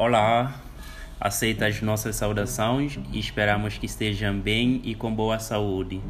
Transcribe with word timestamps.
Olá, 0.00 0.54
aceita 1.20 1.66
as 1.66 1.82
nossas 1.82 2.16
saudações 2.16 2.98
e 3.12 3.18
esperamos 3.18 3.76
que 3.76 3.84
estejam 3.84 4.40
bem 4.40 4.80
e 4.82 4.94
com 4.94 5.14
boa 5.14 5.38
saúde. 5.38 6.00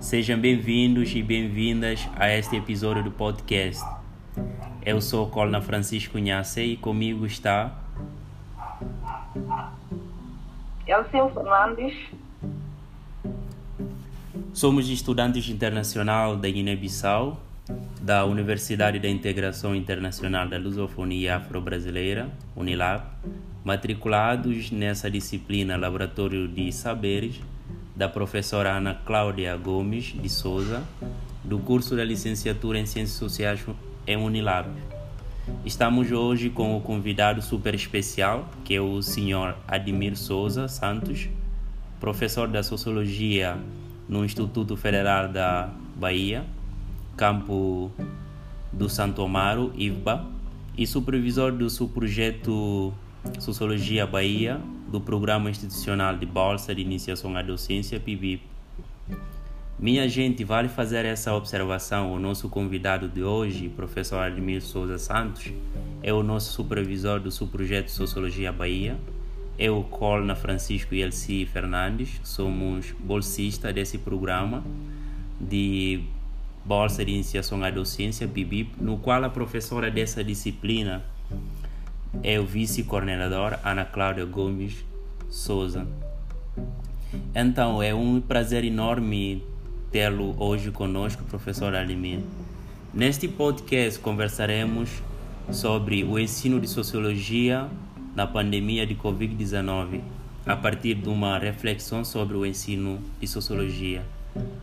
Sejam 0.00 0.36
bem-vindos 0.40 1.14
e 1.14 1.22
bem-vindas 1.22 2.08
a 2.16 2.28
este 2.28 2.56
episódio 2.56 3.04
do 3.04 3.12
podcast. 3.12 3.80
Eu 4.84 5.00
sou 5.00 5.30
Colna 5.30 5.62
Francisco 5.62 6.18
Nhace 6.18 6.62
e 6.62 6.76
comigo 6.76 7.24
está. 7.24 7.78
Elcio 10.84 11.30
Fernandes. 11.32 11.94
Somos 14.52 14.88
estudantes 14.88 15.48
internacional 15.48 16.36
da 16.36 16.50
Guiné-Bissau, 16.50 17.40
da 18.06 18.24
Universidade 18.24 19.00
da 19.00 19.08
Integração 19.08 19.74
Internacional 19.74 20.46
da 20.46 20.56
Lusofonia 20.56 21.38
Afro-Brasileira, 21.38 22.30
UNILAB, 22.54 23.02
matriculados 23.64 24.70
nessa 24.70 25.10
disciplina 25.10 25.76
Laboratório 25.76 26.46
de 26.46 26.70
Saberes, 26.70 27.40
da 27.96 28.08
professora 28.08 28.76
Ana 28.76 28.94
Cláudia 28.94 29.56
Gomes 29.56 30.14
de 30.22 30.28
Souza, 30.28 30.84
do 31.42 31.58
curso 31.58 31.96
da 31.96 32.04
licenciatura 32.04 32.78
em 32.78 32.86
Ciências 32.86 33.18
Sociais 33.18 33.66
em 34.06 34.16
Unilab. 34.16 34.68
Estamos 35.64 36.12
hoje 36.12 36.48
com 36.48 36.76
o 36.76 36.80
convidado 36.80 37.42
super 37.42 37.74
especial, 37.74 38.48
que 38.64 38.76
é 38.76 38.80
o 38.80 39.02
senhor 39.02 39.56
Admir 39.66 40.16
Souza 40.16 40.68
Santos, 40.68 41.28
professor 41.98 42.46
da 42.46 42.62
Sociologia 42.62 43.58
no 44.08 44.24
Instituto 44.24 44.76
Federal 44.76 45.26
da 45.26 45.70
Bahia, 45.96 46.44
campo 47.16 47.90
do 48.72 48.88
Santo 48.88 49.22
Amaro, 49.22 49.72
IVBA, 49.74 50.26
e 50.76 50.86
supervisor 50.86 51.50
do 51.52 51.70
seu 51.70 51.88
projeto 51.88 52.92
Sociologia 53.40 54.06
Bahia, 54.06 54.60
do 54.88 55.00
Programa 55.00 55.50
Institucional 55.50 56.16
de 56.16 56.26
Bolsa 56.26 56.74
de 56.74 56.82
Iniciação 56.82 57.34
à 57.36 57.42
Docência, 57.42 57.98
PIBIP. 57.98 58.42
Minha 59.78 60.08
gente, 60.08 60.44
vale 60.44 60.68
fazer 60.68 61.04
essa 61.04 61.34
observação. 61.34 62.12
O 62.12 62.18
nosso 62.18 62.48
convidado 62.48 63.08
de 63.08 63.22
hoje, 63.22 63.68
professor 63.68 64.18
Admir 64.18 64.62
Souza 64.62 64.98
Santos, 64.98 65.52
é 66.02 66.12
o 66.12 66.22
nosso 66.22 66.52
supervisor 66.52 67.18
do 67.18 67.30
seu 67.30 67.46
projeto 67.46 67.88
Sociologia 67.88 68.52
Bahia. 68.52 68.96
Eu, 69.58 69.82
Colna 69.84 70.34
Francisco 70.34 70.94
e 70.94 71.02
Elci 71.02 71.46
Fernandes, 71.46 72.20
somos 72.22 72.92
bolsistas 73.00 73.74
desse 73.74 73.98
programa 73.98 74.62
de 75.40 76.04
Bolsa 76.66 77.04
de 77.04 77.12
Iniciação 77.12 77.62
à 77.62 77.70
Docência, 77.70 78.26
PIBIP, 78.26 78.82
no 78.82 78.98
qual 78.98 79.22
a 79.22 79.30
professora 79.30 79.88
dessa 79.88 80.24
disciplina 80.24 81.04
é 82.24 82.40
o 82.40 82.44
vice-coordenador 82.44 83.56
Ana 83.64 83.84
Cláudia 83.84 84.24
Gomes 84.24 84.84
Souza. 85.30 85.86
Então, 87.32 87.80
é 87.80 87.94
um 87.94 88.20
prazer 88.20 88.64
enorme 88.64 89.44
tê-lo 89.92 90.34
hoje 90.42 90.72
conosco, 90.72 91.22
professor 91.22 91.72
Alimir. 91.72 92.18
Neste 92.92 93.28
podcast 93.28 94.00
conversaremos 94.00 94.90
sobre 95.52 96.02
o 96.02 96.18
ensino 96.18 96.58
de 96.58 96.66
sociologia 96.66 97.68
na 98.16 98.26
pandemia 98.26 98.84
de 98.84 98.96
Covid-19, 98.96 100.00
a 100.44 100.56
partir 100.56 100.94
de 100.94 101.08
uma 101.08 101.38
reflexão 101.38 102.04
sobre 102.04 102.36
o 102.36 102.44
ensino 102.44 102.98
de 103.20 103.28
sociologia. 103.28 104.15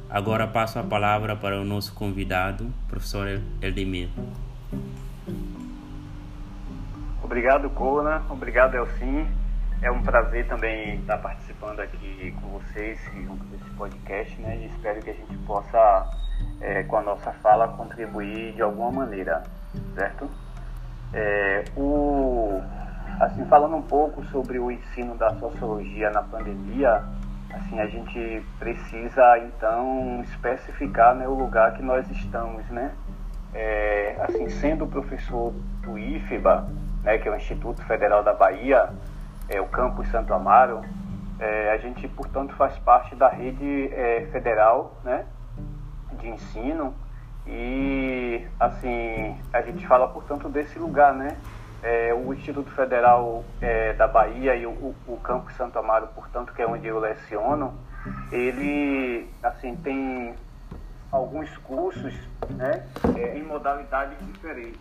Agora 0.10 0.46
passo 0.46 0.78
a 0.78 0.84
palavra 0.84 1.36
para 1.36 1.60
o 1.60 1.66
nosso 1.66 1.94
convidado, 1.96 2.72
professor 2.88 3.42
Eldemir. 3.62 4.10
Obrigado, 7.24 7.70
Cona. 7.72 8.22
Obrigado, 8.30 8.76
Elcim. 8.76 9.28
É 9.82 9.90
um 9.90 10.04
prazer 10.04 10.48
também 10.48 11.00
estar 11.00 11.18
participando 11.18 11.80
aqui 11.80 12.32
com 12.40 12.60
vocês 12.60 13.00
junto 13.14 13.44
desse 13.46 13.70
podcast, 13.72 14.40
né? 14.40 14.56
E 14.62 14.66
espero 14.68 15.02
que 15.02 15.10
a 15.10 15.14
gente 15.14 15.36
possa, 15.40 16.10
é, 16.62 16.84
com 16.84 16.98
a 16.98 17.02
nossa 17.02 17.32
fala, 17.34 17.68
contribuir 17.70 18.54
de 18.54 18.62
alguma 18.62 18.92
maneira, 18.92 19.44
certo? 19.96 20.30
É, 21.12 21.64
o, 21.76 22.62
assim, 23.20 23.46
falando 23.46 23.76
um 23.76 23.82
pouco 23.82 24.24
sobre 24.26 24.60
o 24.60 24.72
ensino 24.72 25.16
da 25.16 25.34
sociologia 25.40 26.12
na 26.12 26.22
pandemia, 26.22 27.04
assim, 27.54 27.80
a 27.80 27.88
gente 27.88 28.44
precisa 28.60 29.38
então 29.40 30.22
especificar 30.24 31.16
né, 31.16 31.28
o 31.28 31.34
lugar 31.34 31.74
que 31.74 31.84
nós 31.84 32.10
estamos, 32.10 32.68
né? 32.70 32.92
É, 33.54 34.16
assim, 34.22 34.50
sendo 34.50 34.88
professor 34.88 35.54
do 35.82 35.98
IFBA, 35.98 36.68
né, 37.04 37.18
que 37.20 37.28
é 37.28 37.32
o 37.32 37.36
Instituto 37.36 37.84
Federal 37.86 38.24
da 38.24 38.34
Bahia, 38.34 38.90
é, 39.48 39.62
o 39.62 39.68
campus 39.68 40.08
Santo 40.10 40.34
Amaro, 40.34 40.82
é, 41.40 41.72
a 41.72 41.78
gente, 41.78 42.08
portanto, 42.08 42.56
faz 42.56 42.78
parte 42.80 43.16
da 43.16 43.30
rede 43.30 43.90
é, 43.94 44.28
federal 44.32 44.98
né, 45.04 45.26
de 46.20 46.30
ensino 46.30 46.96
e, 47.46 48.46
assim, 48.60 49.38
a 49.52 49.62
gente 49.62 49.86
fala, 49.86 50.08
portanto, 50.08 50.48
desse 50.50 50.80
lugar, 50.80 51.14
né? 51.14 51.38
É, 51.84 52.14
o 52.14 52.34
Instituto 52.34 52.72
Federal 52.72 53.44
é, 53.62 53.94
da 53.94 54.08
Bahia 54.08 54.56
e 54.56 54.66
o, 54.66 54.96
o, 55.06 55.20
campus 55.22 55.54
Santo 55.56 55.78
Amaro, 55.78 56.08
portanto, 56.16 56.54
que 56.54 56.62
é 56.62 56.68
onde 56.68 56.88
eu 56.88 56.98
leciono, 56.98 57.74
ele, 58.32 59.30
assim, 59.44 59.76
tem 59.76 60.34
alguns 61.12 61.56
cursos, 61.58 62.14
né, 62.52 62.88
é, 63.18 63.38
em 63.38 63.44
modalidades 63.44 64.18
diferentes. 64.26 64.80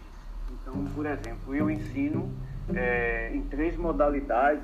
Então, 0.50 0.74
por 0.94 1.04
exemplo, 1.04 1.54
eu 1.54 1.68
ensino 1.68 2.32
é, 2.74 3.30
em 3.34 3.42
três 3.42 3.76
modalidades 3.76 4.62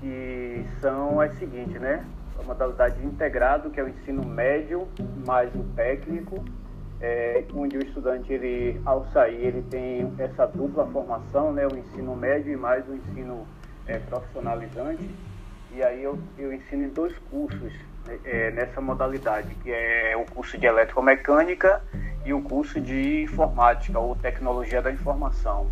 que 0.00 0.64
são 0.80 1.20
as 1.20 1.34
seguintes, 1.38 1.80
né? 1.80 2.04
A 2.38 2.42
modalidade 2.42 3.04
integrado, 3.04 3.70
que 3.70 3.78
é 3.78 3.82
o 3.82 3.88
ensino 3.88 4.24
médio 4.24 4.88
mais 5.24 5.54
o 5.54 5.62
técnico, 5.74 6.44
é, 7.04 7.44
onde 7.54 7.76
o 7.76 7.82
estudante, 7.82 8.32
ele, 8.32 8.80
ao 8.86 9.04
sair, 9.12 9.48
ele 9.48 9.62
tem 9.70 10.10
essa 10.18 10.46
dupla 10.46 10.86
formação, 10.86 11.52
né? 11.52 11.66
O 11.66 11.76
ensino 11.76 12.16
médio 12.16 12.50
e 12.50 12.56
mais 12.56 12.88
o 12.88 12.94
ensino 12.94 13.46
é, 13.86 13.98
profissionalizante. 13.98 15.06
E 15.70 15.82
aí 15.82 16.02
eu, 16.02 16.18
eu 16.38 16.50
ensino 16.50 16.84
em 16.84 16.88
dois 16.88 17.14
cursos 17.30 17.72
né, 18.06 18.18
é, 18.24 18.50
nessa 18.52 18.80
modalidade, 18.80 19.54
que 19.56 19.70
é 19.70 20.16
o 20.16 20.24
curso 20.24 20.56
de 20.56 20.64
eletromecânica 20.66 21.82
e 22.24 22.32
o 22.32 22.40
curso 22.40 22.80
de 22.80 23.22
informática 23.22 23.98
ou 23.98 24.16
tecnologia 24.16 24.80
da 24.80 24.90
informação. 24.90 25.70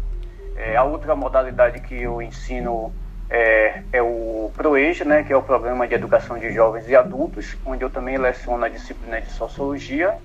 É, 0.54 0.76
a 0.76 0.84
outra 0.84 1.16
modalidade 1.16 1.80
que 1.80 1.94
eu 1.94 2.20
ensino 2.20 2.92
é, 3.30 3.82
é 3.92 4.02
o 4.02 4.50
ProEja, 4.54 5.04
né, 5.04 5.22
que 5.22 5.32
é 5.32 5.36
o 5.36 5.42
Programa 5.42 5.88
de 5.88 5.94
Educação 5.94 6.38
de 6.38 6.52
Jovens 6.52 6.88
e 6.88 6.94
Adultos, 6.94 7.56
onde 7.64 7.82
eu 7.82 7.90
também 7.90 8.18
leciono 8.18 8.64
a 8.64 8.68
disciplina 8.68 9.20
de 9.20 9.30
Sociologia. 9.32 10.16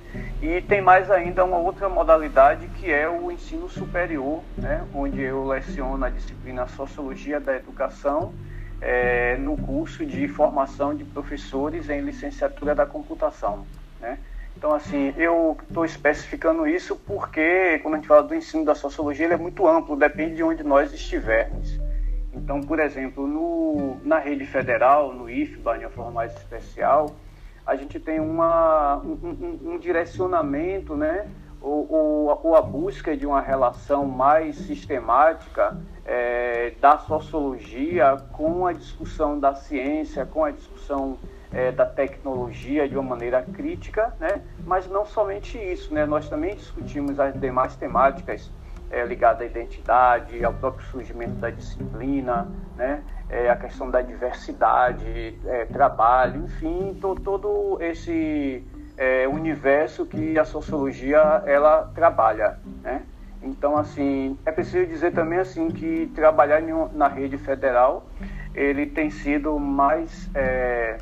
E 0.42 0.62
tem 0.62 0.82
mais 0.82 1.10
ainda 1.10 1.46
uma 1.46 1.58
outra 1.58 1.88
modalidade 1.88 2.68
que 2.76 2.92
é 2.92 3.08
o 3.08 3.32
ensino 3.32 3.70
superior, 3.70 4.42
né, 4.58 4.86
onde 4.94 5.22
eu 5.22 5.46
leciono 5.46 6.04
a 6.04 6.10
disciplina 6.10 6.68
Sociologia 6.68 7.40
da 7.40 7.56
Educação 7.56 8.34
é, 8.82 9.38
no 9.38 9.58
curso 9.58 10.06
de 10.06 10.28
formação 10.28 10.94
de 10.94 11.04
professores 11.04 11.90
em 11.90 12.02
licenciatura 12.02 12.76
da 12.76 12.86
computação. 12.86 13.66
Né. 14.00 14.18
Então, 14.56 14.74
assim, 14.74 15.14
eu 15.18 15.56
estou 15.68 15.86
especificando 15.86 16.68
isso 16.68 16.96
porque, 16.96 17.80
quando 17.84 17.94
a 17.94 17.98
gente 17.98 18.08
fala 18.08 18.24
do 18.24 18.34
ensino 18.34 18.66
da 18.66 18.74
sociologia, 18.74 19.26
ele 19.26 19.36
é 19.36 19.38
muito 19.38 19.68
amplo, 19.68 19.96
depende 19.96 20.36
de 20.36 20.44
onde 20.44 20.64
nós 20.64 20.92
estivermos. 20.92 21.77
Então, 22.38 22.62
por 22.62 22.80
exemplo, 22.80 23.28
no, 23.28 23.98
na 24.04 24.20
rede 24.20 24.46
federal, 24.46 25.14
no 25.14 25.30
IFBA, 25.30 25.80
de 25.80 25.86
uma 25.86 25.92
forma 25.92 26.12
mais 26.12 26.36
especial, 26.36 27.16
a 27.66 27.76
gente 27.76 28.00
tem 28.00 28.20
uma, 28.20 28.98
um, 28.98 29.60
um, 29.66 29.74
um 29.74 29.78
direcionamento, 29.78 30.96
né? 30.96 31.28
Ou, 31.60 31.92
ou, 31.92 32.40
ou, 32.44 32.56
a 32.56 32.62
busca 32.62 33.18
de 33.18 33.26
uma 33.26 33.42
relação 33.42 34.06
mais 34.06 34.56
sistemática 34.56 35.76
é, 36.06 36.72
da 36.80 37.00
sociologia 37.00 38.16
com 38.32 38.68
a 38.68 38.74
discussão 38.74 39.40
da 39.40 39.56
ciência, 39.56 40.24
com 40.24 40.46
a 40.46 40.52
discussão 40.52 41.18
é, 41.52 41.72
da 41.72 41.86
tecnologia 41.86 42.88
de 42.88 42.96
uma 42.96 43.10
maneira 43.10 43.42
crítica, 43.42 44.14
né? 44.20 44.44
mas 44.66 44.88
não 44.88 45.04
somente 45.04 45.58
isso, 45.58 45.94
né? 45.94 46.06
nós 46.06 46.30
também 46.30 46.56
discutimos 46.56 47.20
as 47.20 47.38
demais 47.40 47.76
temáticas 47.76 48.52
é, 48.90 49.06
ligadas 49.06 49.42
à 49.42 49.46
identidade, 49.46 50.44
ao 50.44 50.54
próprio 50.54 50.86
surgimento 50.88 51.36
da 51.36 51.50
disciplina, 51.50 52.48
né? 52.76 53.04
É, 53.30 53.50
a 53.50 53.56
questão 53.56 53.92
da 53.92 54.02
diversidade, 54.02 55.38
é, 55.46 55.66
trabalho, 55.66 56.46
enfim, 56.46 56.98
to, 57.02 57.16
todo 57.16 57.78
esse 57.82 58.64
é, 58.98 59.28
universo 59.28 60.06
que 60.06 60.40
a 60.40 60.46
sociologia 60.46 61.44
ela 61.46 61.92
trabalha. 61.94 62.58
Né? 62.82 63.02
Então, 63.44 63.78
assim, 63.78 64.38
é 64.46 64.52
preciso 64.52 64.86
dizer 64.86 65.12
também 65.12 65.40
assim 65.40 65.70
que 65.70 66.10
trabalhar 66.16 66.62
na 66.94 67.10
rede 67.10 67.38
federal 67.38 68.06
ele 68.58 68.88
tem 68.88 69.12
sido 69.12 69.60
mais 69.60 70.30
é, 70.34 70.98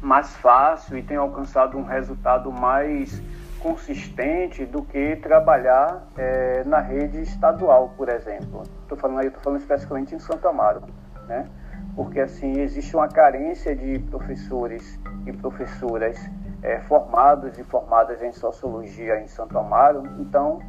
mais 0.00 0.34
fácil 0.36 0.98
e 0.98 1.02
tem 1.02 1.16
alcançado 1.16 1.78
um 1.78 1.84
resultado 1.84 2.50
mais 2.50 3.22
consistente 3.62 4.66
do 4.66 4.82
que 4.82 5.16
trabalhar 5.16 6.02
é, 6.18 6.64
na 6.64 6.80
rede 6.80 7.20
estadual, 7.20 7.94
por 7.96 8.08
exemplo. 8.08 8.64
Estou 8.82 8.98
falando 8.98 9.20
aí, 9.20 9.28
estou 9.28 9.42
falando 9.42 9.60
especificamente 9.60 10.14
em 10.14 10.18
Santo 10.18 10.48
Amaro, 10.48 10.82
né? 11.28 11.46
Porque 11.94 12.20
assim 12.20 12.60
existe 12.60 12.96
uma 12.96 13.08
carência 13.08 13.74
de 13.76 13.98
professores 14.00 14.98
e 15.26 15.32
professoras 15.32 16.18
é, 16.62 16.80
formados 16.80 17.58
e 17.58 17.64
formadas 17.64 18.22
em 18.22 18.32
sociologia 18.32 19.20
em 19.20 19.28
Santo 19.28 19.56
Amaro. 19.58 20.02
Então, 20.18 20.60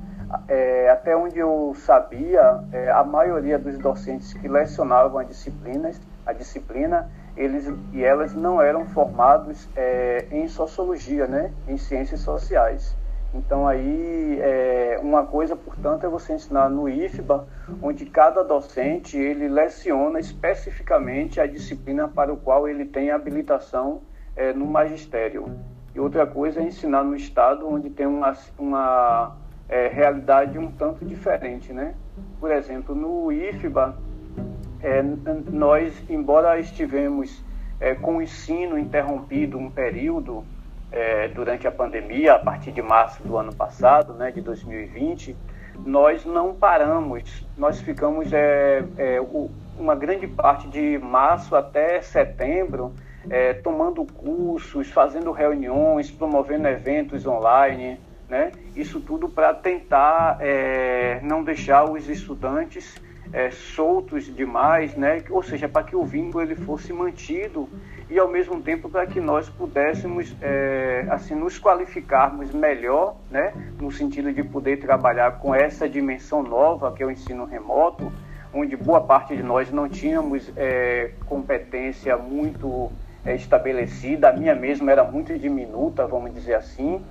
é, 0.47 0.89
até 0.89 1.15
onde 1.15 1.39
eu 1.39 1.73
sabia, 1.75 2.63
é, 2.71 2.91
a 2.91 3.03
maioria 3.03 3.57
dos 3.57 3.77
docentes 3.77 4.33
que 4.33 4.47
lecionavam 4.47 5.19
a 5.19 5.23
disciplinas, 5.23 5.99
a 6.25 6.33
disciplina, 6.33 7.09
eles 7.35 7.71
e 7.91 8.03
elas 8.03 8.33
não 8.33 8.61
eram 8.61 8.85
formados 8.85 9.67
é, 9.75 10.25
em 10.31 10.47
sociologia, 10.47 11.27
né, 11.27 11.51
em 11.67 11.77
ciências 11.77 12.21
sociais. 12.21 12.95
Então 13.33 13.67
aí 13.67 14.39
é, 14.39 14.99
uma 15.01 15.25
coisa, 15.25 15.55
portanto, 15.55 16.05
é 16.05 16.09
você 16.09 16.33
ensinar 16.33 16.69
no 16.69 16.87
IFBA, 16.87 17.47
onde 17.81 18.05
cada 18.05 18.43
docente 18.43 19.17
ele 19.17 19.47
leciona 19.47 20.19
especificamente 20.19 21.41
a 21.41 21.47
disciplina 21.47 22.07
para 22.07 22.31
o 22.31 22.37
qual 22.37 22.67
ele 22.67 22.85
tem 22.85 23.09
habilitação 23.09 24.01
é, 24.35 24.53
no 24.53 24.67
magistério. 24.67 25.49
E 25.95 25.99
outra 25.99 26.27
coisa 26.27 26.59
é 26.59 26.63
ensinar 26.63 27.03
no 27.03 27.15
estado, 27.15 27.67
onde 27.67 27.89
tem 27.89 28.05
uma, 28.05 28.33
uma 28.57 29.35
é, 29.67 29.87
realidade 29.87 30.57
um 30.59 30.71
tanto 30.71 31.03
diferente, 31.03 31.73
né? 31.73 31.95
Por 32.39 32.51
exemplo, 32.51 32.93
no 32.93 33.31
IFBA, 33.31 33.97
é, 34.83 35.01
nós, 35.49 35.93
embora 36.09 36.59
estivemos 36.59 37.43
é, 37.79 37.95
com 37.95 38.17
o 38.17 38.21
ensino 38.21 38.77
interrompido 38.77 39.57
um 39.57 39.71
período 39.71 40.43
é, 40.91 41.27
durante 41.29 41.65
a 41.65 41.71
pandemia, 41.71 42.33
a 42.33 42.39
partir 42.39 42.71
de 42.71 42.81
março 42.81 43.23
do 43.23 43.37
ano 43.37 43.55
passado, 43.55 44.13
né, 44.13 44.29
de 44.29 44.41
2020, 44.41 45.35
nós 45.85 46.23
não 46.25 46.53
paramos, 46.53 47.47
nós 47.57 47.81
ficamos 47.81 48.31
é, 48.31 48.83
é, 48.97 49.21
o, 49.21 49.49
uma 49.79 49.95
grande 49.95 50.27
parte 50.27 50.67
de 50.67 50.99
março 50.99 51.55
até 51.55 51.99
setembro 52.01 52.93
é, 53.29 53.53
tomando 53.53 54.05
cursos, 54.05 54.91
fazendo 54.91 55.31
reuniões, 55.31 56.11
promovendo 56.11 56.67
eventos 56.67 57.25
online, 57.25 57.99
né? 58.29 58.51
Isso 58.75 58.99
tudo 58.99 59.29
para 59.29 59.53
tentar 59.53 60.39
não 61.21 61.43
deixar 61.43 61.83
os 61.89 62.09
estudantes 62.09 62.95
é, 63.33 63.49
soltos 63.49 64.33
demais, 64.33 64.95
né? 64.95 65.23
Ou 65.31 65.41
seja, 65.41 65.67
para 65.67 65.83
que 65.83 65.95
o 65.95 66.03
vínculo 66.03 66.43
ele 66.43 66.55
fosse 66.55 66.93
mantido 66.93 67.67
e 68.07 68.19
ao 68.19 68.27
mesmo 68.27 68.61
tempo 68.61 68.87
para 68.87 69.07
que 69.07 69.19
nós 69.19 69.49
pudéssemos 69.49 70.35
é, 70.39 71.07
assim 71.09 71.33
nos 71.33 71.57
qualificarmos 71.57 72.51
melhor, 72.51 73.15
né? 73.31 73.51
No 73.81 73.91
sentido 73.91 74.31
de 74.31 74.43
poder 74.43 74.77
trabalhar 74.77 75.39
com 75.39 75.53
essa 75.53 75.89
dimensão 75.89 76.43
nova 76.43 76.93
que 76.93 77.01
é 77.01 77.05
o 77.07 77.11
ensino 77.11 77.43
remoto, 77.43 78.13
onde 78.53 78.77
boa 78.77 79.01
parte 79.01 79.35
de 79.35 79.41
nós 79.41 79.71
não 79.71 79.89
tínhamos 79.89 80.53
é, 80.55 81.11
competência 81.25 82.15
muito 82.15 82.91
é, 83.25 83.33
estabelecida, 83.33 84.29
a 84.29 84.33
minha 84.33 84.53
mesma 84.53 84.91
era 84.91 85.03
muito 85.03 85.35
diminuta, 85.39 86.05
vamos 86.05 86.31
dizer 86.35 86.53
assim. 86.53 87.03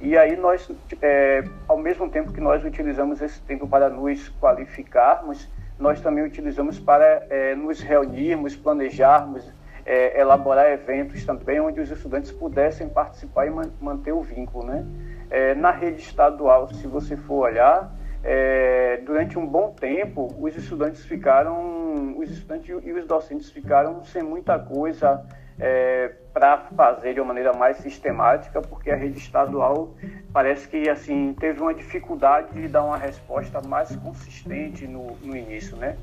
E 0.00 0.16
aí 0.16 0.36
nós, 0.36 0.70
é, 1.02 1.42
ao 1.66 1.78
mesmo 1.78 2.08
tempo 2.08 2.30
que 2.30 2.40
nós 2.40 2.64
utilizamos 2.64 3.20
esse 3.20 3.40
tempo 3.40 3.66
para 3.66 3.88
nos 3.88 4.28
qualificarmos, 4.40 5.48
nós 5.78 6.00
também 6.00 6.24
utilizamos 6.24 6.78
para 6.78 7.26
é, 7.28 7.54
nos 7.54 7.80
reunirmos, 7.80 8.56
planejarmos, 8.56 9.52
é, 9.84 10.20
elaborar 10.20 10.66
eventos 10.66 11.24
também 11.24 11.60
onde 11.60 11.80
os 11.80 11.90
estudantes 11.90 12.32
pudessem 12.32 12.88
participar 12.88 13.46
e 13.46 13.50
man 13.50 13.70
manter 13.80 14.12
o 14.12 14.22
vínculo, 14.22 14.66
né? 14.66 14.84
É, 15.30 15.54
na 15.54 15.70
rede 15.70 16.00
estadual, 16.02 16.68
se 16.68 16.86
você 16.86 17.16
for 17.16 17.44
olhar, 17.46 17.92
é, 18.22 19.00
durante 19.04 19.38
um 19.38 19.46
bom 19.46 19.70
tempo, 19.70 20.34
os 20.40 20.56
estudantes 20.56 21.04
ficaram, 21.04 22.16
os 22.18 22.30
estudantes 22.30 22.68
e 22.84 22.92
os 22.92 23.06
docentes 23.06 23.50
ficaram 23.50 24.02
sem 24.04 24.22
muita 24.22 24.58
coisa 24.58 25.24
é, 25.58 26.12
para 26.32 26.58
fazer 26.76 27.14
de 27.14 27.20
uma 27.20 27.28
maneira 27.28 27.52
mais 27.52 27.78
sistemática, 27.78 28.60
porque 28.60 28.90
a 28.90 28.96
rede 28.96 29.18
estadual 29.18 29.94
parece 30.32 30.68
que 30.68 30.88
assim 30.88 31.34
teve 31.38 31.60
uma 31.60 31.72
dificuldade 31.72 32.52
de 32.52 32.68
dar 32.68 32.84
uma 32.84 32.98
resposta 32.98 33.60
mais 33.66 33.94
consistente 33.96 34.86
no, 34.86 35.16
no 35.22 35.36
início, 35.36 35.76
né? 35.76 35.96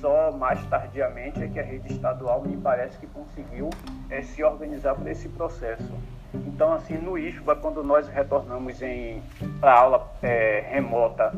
Só 0.00 0.30
mais 0.32 0.64
tardiamente 0.66 1.42
é 1.42 1.48
que 1.48 1.58
a 1.58 1.62
rede 1.62 1.92
estadual 1.92 2.42
me 2.42 2.56
parece 2.56 2.96
que 2.98 3.06
conseguiu 3.08 3.68
é, 4.08 4.22
se 4.22 4.42
organizar 4.42 4.94
para 4.94 5.10
esse 5.10 5.28
processo. 5.28 5.92
Então, 6.32 6.72
assim, 6.72 6.94
no 6.94 7.18
IFBA, 7.18 7.56
quando 7.56 7.82
nós 7.82 8.08
retornamos 8.08 8.78
para 9.60 9.72
a 9.72 9.80
aula 9.80 10.12
é, 10.22 10.64
remota 10.70 11.34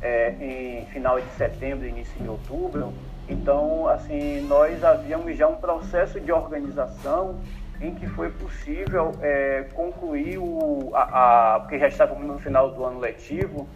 é, 0.00 0.30
em 0.40 0.86
final 0.86 1.20
de 1.20 1.28
setembro, 1.30 1.86
início 1.86 2.18
de 2.22 2.28
outubro, 2.28 2.92
então, 3.28 3.88
assim, 3.88 4.40
nós 4.42 4.82
havíamos 4.82 5.36
já 5.36 5.48
um 5.48 5.56
processo 5.56 6.20
de 6.20 6.32
organização 6.32 7.40
em 7.80 7.94
que 7.94 8.06
foi 8.06 8.30
possível 8.30 9.12
é, 9.20 9.66
concluir 9.74 10.38
o, 10.38 10.90
a, 10.94 11.54
a, 11.54 11.60
porque 11.60 11.78
já 11.78 11.88
estávamos 11.88 12.26
no 12.26 12.38
final 12.38 12.70
do 12.70 12.84
ano 12.84 13.00
letivo, 13.00 13.68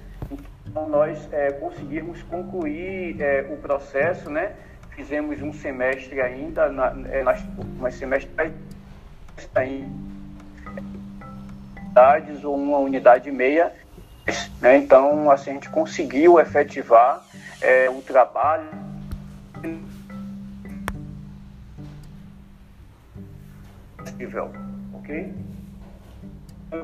então 0.67 0.89
nós 0.89 1.29
é, 1.33 1.53
conseguirmos 1.53 2.23
concluir 2.23 3.21
é, 3.21 3.47
o 3.51 3.57
processo, 3.57 4.31
né? 4.31 4.53
Fizemos 4.91 5.43
um 5.43 5.53
semestre 5.53 6.21
ainda, 6.21 6.69
na, 6.69 6.95
é, 7.11 7.23
nas, 7.23 7.43
um 7.59 7.91
semestre 7.91 8.31
em 9.63 9.85
unidades 11.83 12.45
ou 12.45 12.55
uma 12.55 12.79
unidade 12.79 13.29
e 13.29 13.33
meia, 13.33 13.73
né? 14.61 14.77
Então, 14.77 15.31
assim, 15.31 15.51
a 15.51 15.55
gente 15.55 15.71
conseguiu 15.71 16.39
efetivar 16.39 17.25
é, 17.61 17.91
o 17.91 18.01
trabalho 18.03 18.86
possível, 24.17 24.51
ok? 24.95 25.35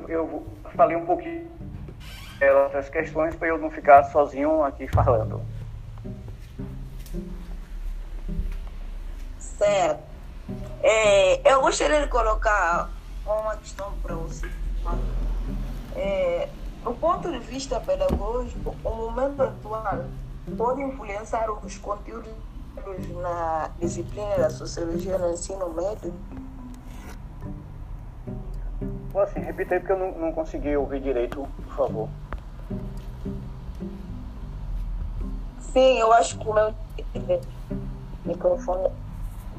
Eu, 0.08 0.46
falei 0.74 0.96
um 0.96 1.06
pouquinho 1.06 1.50
dessas 2.38 2.88
questões 2.88 3.34
para 3.34 3.48
eu 3.48 3.58
não 3.58 3.70
ficar 3.70 4.04
sozinho 4.04 4.62
aqui 4.62 4.86
falando. 4.88 5.42
Certo. 9.38 10.02
É, 10.82 11.52
eu 11.52 11.60
gostaria 11.60 12.00
de 12.00 12.08
colocar 12.08 12.90
uma 13.24 13.56
questão 13.56 13.92
para 14.02 14.14
você. 14.14 14.50
É, 15.94 16.48
do 16.82 16.92
ponto 16.94 17.30
de 17.30 17.38
vista 17.38 17.78
pedagógico, 17.80 18.74
o 18.82 18.90
momento 18.90 19.42
atual 19.42 20.04
pode 20.56 20.82
influenciar 20.82 21.50
os 21.50 21.78
conteúdos 21.78 22.32
na 23.20 23.70
disciplina 23.78 24.36
da 24.36 24.50
sociologia 24.50 25.18
no 25.18 25.32
ensino 25.32 25.68
médio? 25.70 26.12
Assim, 29.14 29.40
repita 29.40 29.74
aí 29.74 29.80
porque 29.80 29.92
eu 29.92 29.98
não, 29.98 30.12
não 30.12 30.32
consegui 30.32 30.74
ouvir 30.76 31.00
direito, 31.00 31.46
por 31.64 31.74
favor. 31.74 32.08
Sim, 35.60 35.98
eu 35.98 36.12
acho 36.12 36.38
que 36.38 36.48
o 36.48 36.52
meu 36.52 36.74
microfone. 38.24 38.90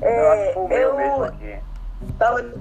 É, 0.01 0.19
eu 0.19 0.31
acho 0.31 0.47
que 0.47 0.53
foi 0.53 0.63
o 0.63 0.67
meu 0.67 0.77
eu 0.77 0.95
mesmo 0.95 1.23
aqui. 1.23 1.59
Tava, 2.17 2.53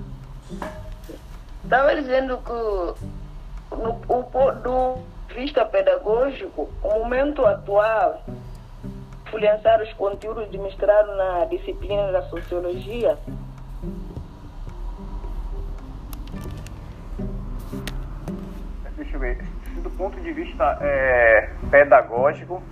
tava 1.69 1.95
dizendo 1.97 2.39
que 2.39 3.77
no, 3.77 4.01
o, 4.09 4.53
do 4.63 4.99
vista 5.35 5.65
pedagógico, 5.65 6.69
o 6.83 6.89
momento 6.89 7.45
atual 7.45 8.23
influenciar 9.33 9.81
os 9.81 9.93
conteúdos 9.95 10.51
de 10.51 10.59
mestrado 10.59 11.17
na 11.17 11.47
disciplina 11.47 12.13
da 12.13 12.23
sociologia? 12.29 13.19
Deixa 18.97 19.17
eu 19.17 19.21
ver. 19.21 19.43
Do 19.83 19.91
ponto 19.91 20.21
de 20.21 20.33
vista 20.33 20.79
é, 20.83 21.51
pedagógico, 21.71 22.63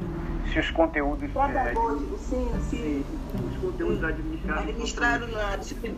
se 0.52 0.58
os 0.58 0.70
conteúdos. 0.70 1.30
Pedagógico, 1.30 2.14
é, 2.14 2.18
sim, 2.18 2.60
sim. 2.60 3.04
Os 3.34 3.56
conteúdos 3.56 4.04
administrados. 4.04 4.62
Administrado 4.62 5.26
na 5.28 5.56
disciplina. 5.56 5.96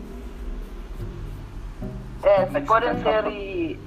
É, 2.23 2.45
se 2.45 2.61
podem 2.61 2.93
ser. 3.03 3.79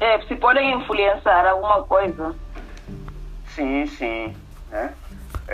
É, 0.00 0.20
se 0.22 0.36
podem 0.36 0.80
influenciar 0.80 1.44
alguma 1.46 1.82
coisa. 1.82 2.36
Sim, 3.46 3.86
sim? 3.86 4.34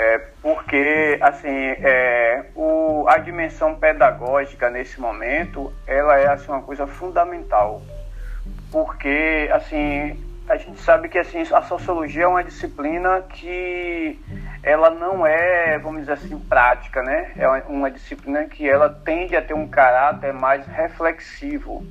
É, 0.01 0.19
porque 0.41 1.19
assim 1.21 1.49
é, 1.49 2.45
o, 2.55 3.05
a 3.09 3.19
dimensão 3.19 3.75
pedagógica 3.75 4.71
nesse 4.71 5.01
momento 5.01 5.73
ela 5.89 6.17
é 6.17 6.29
assim 6.29 6.53
uma 6.53 6.63
coisa 6.63 6.87
fundamental. 6.87 7.83
Porque 8.71 9.51
assim 9.53 10.25
a 10.49 10.57
gente 10.57 10.79
sabe 10.83 11.09
que 11.09 11.19
assim 11.19 11.43
a 11.53 11.63
sociologia 11.63 12.23
é 12.23 12.27
uma 12.29 12.45
disciplina 12.45 13.23
que 13.23 14.17
ela 14.63 14.89
não 14.89 15.27
é 15.27 15.77
vamos 15.81 16.03
dizer 16.03 16.13
assim 16.13 16.39
prática 16.39 17.03
né? 17.03 17.33
É 17.37 17.49
uma 17.69 17.91
disciplina 17.91 18.45
que 18.45 18.69
ela 18.69 18.89
tende 18.89 19.35
a 19.35 19.43
ter 19.43 19.55
um 19.55 19.67
caráter 19.67 20.33
mais 20.33 20.65
reflexivo. 20.65 21.85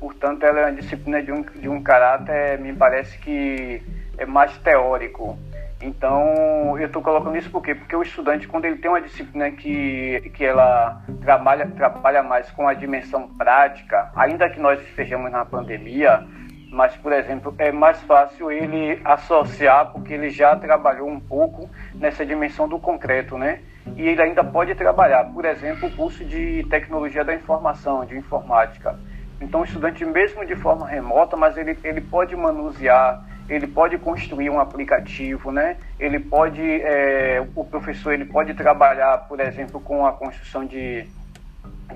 Portanto, 0.00 0.42
ela 0.42 0.58
é 0.58 0.64
uma 0.64 0.72
disciplina 0.72 1.22
de 1.22 1.30
um, 1.30 1.42
de 1.42 1.68
um 1.68 1.80
caráter, 1.80 2.58
me 2.58 2.72
parece 2.72 3.16
que 3.18 3.80
é 4.18 4.26
mais 4.26 4.58
teórico. 4.58 5.38
Então, 5.82 6.78
eu 6.78 6.86
estou 6.86 7.02
colocando 7.02 7.36
isso 7.36 7.50
por 7.50 7.60
quê? 7.60 7.74
Porque 7.74 7.96
o 7.96 8.02
estudante, 8.02 8.46
quando 8.46 8.66
ele 8.66 8.76
tem 8.76 8.88
uma 8.88 9.00
disciplina 9.00 9.50
que, 9.50 10.30
que 10.32 10.44
ela 10.44 11.02
trabalha, 11.20 11.66
trabalha 11.66 12.22
mais 12.22 12.48
com 12.52 12.68
a 12.68 12.74
dimensão 12.74 13.28
prática, 13.36 14.12
ainda 14.14 14.48
que 14.48 14.60
nós 14.60 14.80
estejamos 14.80 15.32
na 15.32 15.44
pandemia, 15.44 16.24
mas, 16.70 16.96
por 16.96 17.12
exemplo, 17.12 17.52
é 17.58 17.72
mais 17.72 18.00
fácil 18.02 18.50
ele 18.50 19.00
associar, 19.04 19.92
porque 19.92 20.14
ele 20.14 20.30
já 20.30 20.54
trabalhou 20.54 21.08
um 21.08 21.18
pouco 21.18 21.68
nessa 21.94 22.24
dimensão 22.24 22.68
do 22.68 22.78
concreto, 22.78 23.36
né? 23.36 23.60
E 23.96 24.08
ele 24.08 24.22
ainda 24.22 24.44
pode 24.44 24.74
trabalhar, 24.76 25.24
por 25.24 25.44
exemplo, 25.44 25.88
o 25.88 25.96
curso 25.96 26.24
de 26.24 26.64
tecnologia 26.70 27.24
da 27.24 27.34
informação, 27.34 28.04
de 28.04 28.16
informática. 28.16 28.96
Então, 29.40 29.62
o 29.62 29.64
estudante, 29.64 30.04
mesmo 30.04 30.46
de 30.46 30.54
forma 30.54 30.86
remota, 30.86 31.36
mas 31.36 31.56
ele, 31.56 31.76
ele 31.82 32.00
pode 32.00 32.36
manusear 32.36 33.31
ele 33.48 33.66
pode 33.66 33.98
construir 33.98 34.50
um 34.50 34.60
aplicativo, 34.60 35.50
né? 35.50 35.76
Ele 35.98 36.18
pode, 36.18 36.62
é, 36.62 37.44
o 37.54 37.64
professor 37.64 38.12
ele 38.12 38.24
pode 38.24 38.54
trabalhar, 38.54 39.18
por 39.28 39.40
exemplo, 39.40 39.80
com 39.80 40.06
a 40.06 40.12
construção 40.12 40.64
de, 40.64 41.06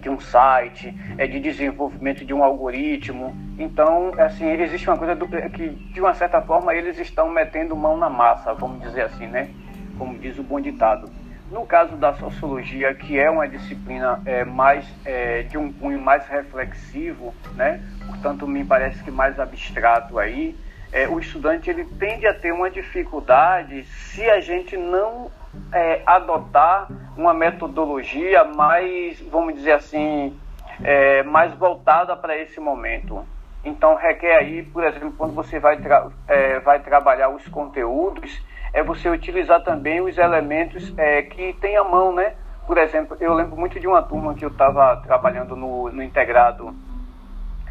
de 0.00 0.10
um 0.10 0.20
site, 0.20 0.94
é, 1.16 1.26
de 1.26 1.40
desenvolvimento 1.40 2.24
de 2.24 2.34
um 2.34 2.42
algoritmo. 2.42 3.34
Então, 3.58 4.12
assim, 4.18 4.50
existe 4.50 4.88
uma 4.88 4.98
coisa 4.98 5.14
do, 5.14 5.26
que, 5.26 5.68
de 5.68 6.00
uma 6.00 6.14
certa 6.14 6.40
forma, 6.42 6.74
eles 6.74 6.98
estão 6.98 7.30
metendo 7.30 7.76
mão 7.76 7.96
na 7.96 8.10
massa, 8.10 8.52
vamos 8.52 8.82
dizer 8.82 9.02
assim, 9.02 9.26
né? 9.26 9.48
Como 9.96 10.18
diz 10.18 10.38
o 10.38 10.42
bom 10.42 10.60
ditado. 10.60 11.10
No 11.50 11.64
caso 11.64 11.96
da 11.96 12.12
sociologia, 12.14 12.92
que 12.92 13.18
é 13.18 13.30
uma 13.30 13.46
disciplina 13.46 14.20
é, 14.26 14.44
mais 14.44 14.84
é, 15.04 15.42
de 15.44 15.56
um 15.56 15.72
cunho 15.72 16.00
mais 16.00 16.26
reflexivo, 16.26 17.32
né? 17.54 17.80
Portanto, 18.04 18.48
me 18.48 18.64
parece 18.64 19.02
que 19.04 19.12
mais 19.12 19.38
abstrato 19.38 20.18
aí, 20.18 20.56
é, 20.92 21.08
o 21.08 21.18
estudante 21.18 21.68
ele 21.68 21.84
tende 21.84 22.26
a 22.26 22.34
ter 22.34 22.52
uma 22.52 22.70
dificuldade 22.70 23.84
se 23.84 24.28
a 24.30 24.40
gente 24.40 24.76
não 24.76 25.30
é, 25.72 26.02
adotar 26.06 26.88
uma 27.16 27.32
metodologia 27.32 28.44
mais, 28.44 29.20
vamos 29.20 29.54
dizer 29.54 29.72
assim, 29.72 30.38
é, 30.82 31.22
mais 31.22 31.52
voltada 31.54 32.16
para 32.16 32.36
esse 32.36 32.60
momento. 32.60 33.26
Então 33.64 33.96
requer 33.96 34.36
aí, 34.36 34.62
por 34.62 34.84
exemplo, 34.84 35.12
quando 35.16 35.34
você 35.34 35.58
vai, 35.58 35.76
tra 35.78 36.08
é, 36.28 36.60
vai 36.60 36.80
trabalhar 36.80 37.30
os 37.30 37.46
conteúdos, 37.48 38.40
é 38.72 38.82
você 38.82 39.08
utilizar 39.08 39.62
também 39.64 40.00
os 40.00 40.16
elementos 40.18 40.92
é, 40.96 41.22
que 41.22 41.52
tem 41.54 41.76
à 41.76 41.82
mão, 41.82 42.14
né? 42.14 42.34
Por 42.66 42.78
exemplo, 42.78 43.16
eu 43.20 43.32
lembro 43.32 43.56
muito 43.56 43.78
de 43.80 43.86
uma 43.86 44.02
turma 44.02 44.34
que 44.34 44.44
eu 44.44 44.50
estava 44.50 44.96
trabalhando 45.04 45.56
no, 45.56 45.90
no 45.90 46.02
integrado 46.02 46.74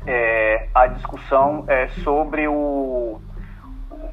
é, 0.06 0.68
a 0.74 0.88
discussão 0.88 1.66
é, 1.68 1.88
sobre 2.04 2.48
o, 2.48 3.20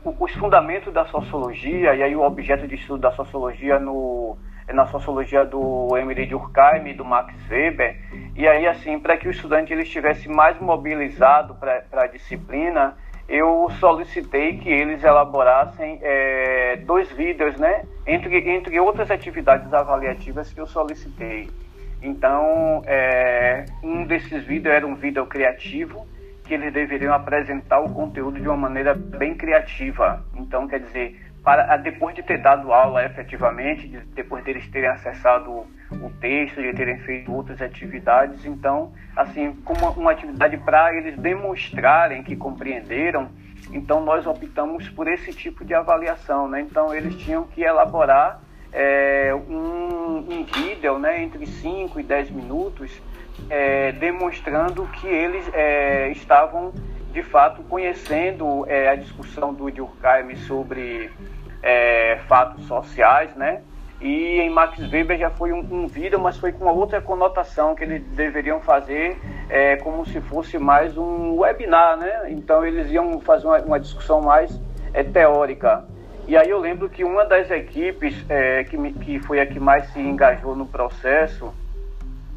o, 0.05 0.17
os 0.19 0.33
fundamentos 0.35 0.93
da 0.93 1.05
sociologia, 1.07 1.95
e 1.95 2.03
aí 2.03 2.17
o 2.17 2.23
objeto 2.23 2.67
de 2.67 2.75
estudo 2.75 3.01
da 3.01 3.13
sociologia 3.13 3.79
no, 3.79 4.37
na 4.73 4.87
sociologia 4.87 5.45
do 5.45 5.97
Emily 5.97 6.27
Durkheim 6.27 6.89
e 6.89 6.95
do 6.95 7.05
Max 7.05 7.35
Weber, 7.51 7.97
e 8.35 8.47
aí 8.47 8.67
assim, 8.67 8.99
para 8.99 9.17
que 9.17 9.29
o 9.29 9.31
estudante 9.31 9.73
ele 9.73 9.83
estivesse 9.83 10.29
mais 10.29 10.59
mobilizado 10.61 11.55
para 11.55 11.85
a 11.93 12.07
disciplina, 12.07 12.97
eu 13.29 13.69
solicitei 13.79 14.59
que 14.59 14.69
eles 14.69 15.03
elaborassem 15.03 15.99
é, 16.03 16.77
dois 16.85 17.11
vídeos, 17.13 17.57
né, 17.57 17.85
entre, 18.07 18.51
entre 18.51 18.79
outras 18.81 19.11
atividades 19.11 19.73
avaliativas 19.73 20.53
que 20.53 20.61
eu 20.61 20.67
solicitei. 20.67 21.49
Então, 22.03 22.83
é, 22.85 23.65
um 23.83 24.05
desses 24.05 24.45
vídeos 24.45 24.75
era 24.75 24.87
um 24.87 24.97
vídeo 24.97 25.25
criativo, 25.27 26.07
que 26.45 26.55
eles 26.55 26.73
deveriam 26.73 27.15
apresentar 27.15 27.79
o 27.81 27.95
conteúdo 27.95 28.41
de 28.41 28.49
uma 28.49 28.57
maneira 28.57 28.95
bem 28.95 29.35
criativa. 29.37 30.25
Então, 30.35 30.67
quer 30.67 30.81
dizer, 30.81 31.17
para 31.45 31.77
depois 31.77 32.15
de 32.15 32.23
ter 32.23 32.39
dado 32.39 32.73
aula 32.73 33.05
efetivamente, 33.05 33.87
de, 33.87 33.99
depois 34.15 34.45
deles 34.45 34.69
terem 34.69 34.89
acessado 34.89 35.67
o 35.91 36.11
texto, 36.21 36.61
de 36.61 36.73
terem 36.73 36.99
feito 37.01 37.33
outras 37.33 37.61
atividades, 37.61 38.45
então, 38.45 38.93
assim, 39.17 39.55
como 39.65 39.89
uma 39.93 40.13
atividade 40.13 40.57
para 40.59 40.95
eles 40.95 41.17
demonstrarem 41.19 42.23
que 42.23 42.35
compreenderam, 42.35 43.31
então 43.73 44.05
nós 44.05 44.27
optamos 44.27 44.89
por 44.89 45.07
esse 45.07 45.33
tipo 45.33 45.65
de 45.65 45.75
avaliação, 45.75 46.49
né? 46.49 46.61
Então, 46.61 46.95
eles 46.95 47.17
tinham 47.17 47.45
que 47.45 47.63
elaborar 47.63 48.41
é, 48.73 49.35
um, 49.35 50.19
um 50.19 50.45
vídeo 50.45 50.99
né, 50.99 51.23
entre 51.23 51.47
5 51.47 52.01
e 52.01 52.03
10 52.03 52.31
minutos 52.31 53.01
é, 53.51 53.93
demonstrando 53.93 54.87
que 54.87 55.07
eles 55.07 55.49
é, 55.53 56.11
estavam 56.11 56.73
de 57.13 57.23
fato 57.23 57.63
conhecendo 57.65 58.65
é, 58.67 58.89
a 58.89 58.97
discussão 58.97 59.53
do 59.53 59.71
Durkheim 59.71 60.35
sobre 60.37 61.11
é, 61.63 62.19
fatos 62.27 62.67
sociais, 62.67 63.35
né? 63.37 63.61
E 64.01 64.41
em 64.41 64.51
Max 64.51 64.81
Weber 64.91 65.17
já 65.17 65.31
foi 65.31 65.53
um, 65.53 65.61
um, 65.71 65.87
vídeo, 65.87 66.19
mas 66.19 66.37
foi 66.37 66.51
com 66.51 66.65
outra 66.65 67.01
conotação 67.01 67.73
que 67.75 67.85
eles 67.85 68.03
deveriam 68.09 68.61
fazer, 68.61 69.17
é, 69.49 69.77
como 69.77 70.05
se 70.05 70.21
fosse 70.23 70.59
mais 70.59 70.97
um 70.99 71.39
webinar, 71.39 71.97
né? 71.97 72.25
Então 72.31 72.67
eles 72.67 72.91
iam 72.91 73.21
fazer 73.21 73.47
uma, 73.47 73.59
uma 73.59 73.79
discussão 73.79 74.21
mais 74.21 74.61
é, 74.93 75.05
teórica. 75.05 75.85
E 76.27 76.37
aí 76.37 76.49
eu 76.49 76.59
lembro 76.59 76.89
que 76.89 77.03
uma 77.03 77.25
das 77.25 77.51
equipes 77.51 78.25
é, 78.29 78.63
que, 78.65 78.77
me, 78.77 78.93
que 78.93 79.19
foi 79.21 79.41
a 79.41 79.47
que 79.47 79.59
mais 79.59 79.87
se 79.93 79.99
engajou 79.99 80.55
no 80.55 80.67
processo, 80.67 81.53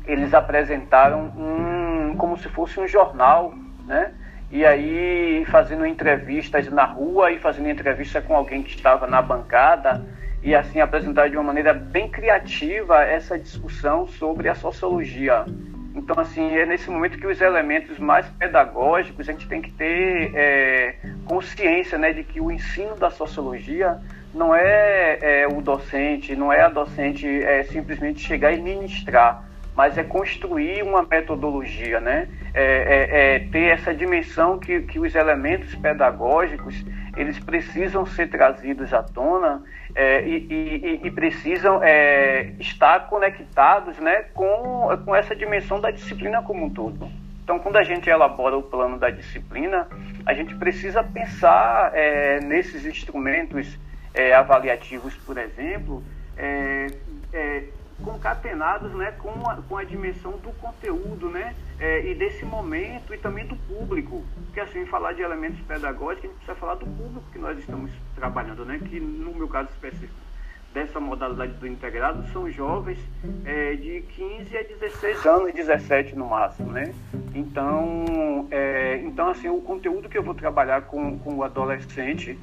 eles 0.05 0.33
apresentaram 0.33 1.31
um 1.37 2.15
como 2.17 2.37
se 2.37 2.49
fosse 2.49 2.79
um 2.79 2.87
jornal, 2.87 3.53
né? 3.85 4.13
E 4.51 4.65
aí 4.65 5.45
fazendo 5.51 5.85
entrevistas 5.85 6.69
na 6.69 6.85
rua 6.85 7.31
e 7.31 7.39
fazendo 7.39 7.69
entrevista 7.69 8.21
com 8.21 8.35
alguém 8.35 8.63
que 8.63 8.69
estava 8.69 9.05
na 9.05 9.21
bancada 9.21 10.03
e 10.41 10.55
assim 10.55 10.79
apresentar 10.79 11.29
de 11.29 11.35
uma 11.35 11.43
maneira 11.43 11.73
bem 11.73 12.07
criativa 12.07 13.03
essa 13.03 13.37
discussão 13.37 14.07
sobre 14.07 14.47
a 14.47 14.55
sociologia 14.55 15.45
então, 15.95 16.19
assim, 16.19 16.55
é 16.57 16.65
nesse 16.65 16.89
momento 16.89 17.17
que 17.17 17.25
os 17.25 17.39
elementos 17.39 17.97
mais 17.97 18.27
pedagógicos 18.27 19.29
a 19.29 19.31
gente 19.31 19.47
tem 19.47 19.61
que 19.61 19.71
ter 19.71 20.31
é, 20.35 20.95
consciência 21.23 21.97
né, 21.97 22.11
de 22.11 22.23
que 22.23 22.41
o 22.41 22.51
ensino 22.51 22.95
da 22.95 23.09
sociologia 23.09 23.97
não 24.33 24.53
é, 24.53 25.17
é, 25.21 25.47
o 25.47 25.61
docente, 25.61 26.35
não 26.35 26.51
é 26.51 26.61
a 26.61 26.69
docente 26.69 27.25
é, 27.25 27.63
simplesmente 27.63 28.19
chegar 28.19 28.51
e 28.51 28.61
ministrar, 28.61 29.45
mas 29.73 29.97
é 29.97 30.03
construir 30.03 30.83
uma 30.83 31.03
metodologia, 31.03 32.01
né? 32.01 32.27
É, 32.53 32.63
é, 32.63 33.35
é, 33.35 33.39
ter 33.39 33.67
essa 33.73 33.93
dimensão 33.93 34.59
que, 34.59 34.81
que 34.81 34.99
os 34.99 35.15
elementos 35.15 35.73
pedagógicos 35.75 36.75
eles 37.15 37.39
precisam 37.39 38.05
ser 38.05 38.29
trazidos 38.29 38.93
à 38.93 39.01
tona 39.01 39.63
é, 39.95 40.27
e, 40.27 40.47
e, 40.49 40.99
e, 41.03 41.11
precisam 41.11 41.81
é, 41.81 42.51
estar 42.59 43.07
conectados 43.07 43.97
né, 43.99 44.25
com, 44.33 44.89
com 45.05 45.15
essa 45.15 45.35
dimensão 45.35 45.79
da 45.79 45.91
disciplina 45.91 46.41
como 46.41 46.65
um 46.65 46.69
todo. 46.69 47.09
Então, 47.43 47.59
quando 47.59 47.77
a 47.77 47.83
gente 47.83 48.09
elabora 48.09 48.57
o 48.57 48.63
plano 48.63 48.97
da 48.97 49.09
disciplina, 49.09 49.87
a 50.25 50.33
gente 50.33 50.55
precisa 50.55 51.03
pensar 51.03 51.91
é, 51.93 52.39
nesses 52.39 52.85
instrumentos 52.85 53.77
é, 54.13 54.33
avaliativos, 54.33 55.15
por 55.17 55.37
exemplo, 55.37 56.03
é, 56.35 56.87
é, 57.31 57.63
concatenados 58.03 58.91
né, 58.93 59.13
com, 59.13 59.49
a, 59.49 59.55
com 59.61 59.77
a 59.77 59.83
dimensão 59.83 60.33
do 60.33 60.51
conteúdo 60.53 61.29
né, 61.29 61.55
é, 61.79 62.05
e 62.11 62.15
desse 62.15 62.45
momento 62.45 63.13
e 63.13 63.17
também 63.17 63.45
do 63.45 63.55
público. 63.55 64.23
Porque 64.45 64.59
assim, 64.59 64.85
falar 64.85 65.13
de 65.13 65.21
elementos 65.21 65.59
pedagógicos, 65.61 66.25
a 66.25 66.27
gente 66.27 66.37
precisa 66.37 66.55
falar 66.55 66.75
do 66.75 66.85
público 66.85 67.23
que 67.31 67.39
nós 67.39 67.57
estamos 67.57 67.91
trabalhando, 68.15 68.65
né, 68.65 68.79
que 68.79 68.99
no 68.99 69.33
meu 69.33 69.47
caso 69.47 69.69
específico 69.69 70.25
dessa 70.75 70.99
modalidade 70.99 71.53
do 71.53 71.65
integrado 71.65 72.27
são 72.33 72.51
jovens 72.51 72.99
é, 73.45 73.75
de 73.75 74.01
15 74.09 74.57
a 74.57 74.61
16 74.61 75.25
anos, 75.25 75.53
17 75.53 76.15
no 76.17 76.27
máximo, 76.27 76.69
né? 76.69 76.93
Então, 77.33 78.45
é, 78.51 78.97
então 78.97 79.29
assim, 79.29 79.47
o 79.47 79.61
conteúdo 79.61 80.09
que 80.09 80.17
eu 80.17 80.23
vou 80.23 80.35
trabalhar 80.35 80.81
com, 80.81 81.17
com 81.19 81.35
o 81.35 81.43
adolescente 81.43 82.37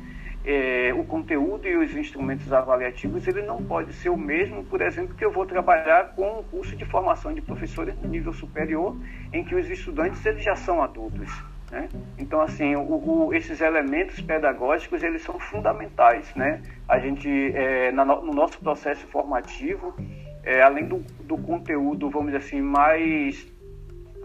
é, 0.45 0.93
o 0.95 1.05
conteúdo 1.05 1.69
e 1.69 1.77
os 1.77 1.95
instrumentos 1.95 2.53
avaliativos 2.53 3.27
ele 3.29 3.43
não 3.43 3.63
pode 3.63 3.93
ser 3.93 4.09
o 4.09 4.17
mesmo, 4.17 4.65
por 4.65 4.81
exemplo, 4.81 5.15
que 5.15 5.25
eu 5.25 5.31
vou 5.31 5.47
trabalhar 5.47 6.15
com 6.15 6.41
um 6.41 6.43
curso 6.43 6.75
de 6.75 6.85
formação 6.85 7.33
de 7.33 7.41
professores 7.41 7.95
no 8.01 8.09
nível 8.09 8.33
superior, 8.33 8.97
em 9.33 9.45
que 9.45 9.55
os 9.55 9.69
estudantes 9.71 10.25
eles 10.27 10.43
já 10.43 10.57
são 10.57 10.83
adultos. 10.83 11.31
Né? 11.71 11.89
Então, 12.19 12.41
assim, 12.41 12.75
o, 12.75 12.81
o, 12.81 13.35
esses 13.35 13.61
elementos 13.61 14.21
pedagógicos 14.21 15.03
eles 15.03 15.23
são 15.23 15.39
fundamentais. 15.39 16.35
Né? 16.35 16.61
A 16.89 16.99
gente, 16.99 17.29
é, 17.55 17.93
na, 17.93 18.05
no 18.05 18.33
nosso 18.33 18.59
processo 18.59 19.07
formativo, 19.07 19.95
é, 20.43 20.61
além 20.61 20.87
do, 20.87 20.99
do 21.21 21.39
conteúdo, 21.39 22.11
vamos 22.11 22.33
dizer 22.33 22.39
assim, 22.39 22.61
mais 22.61 23.52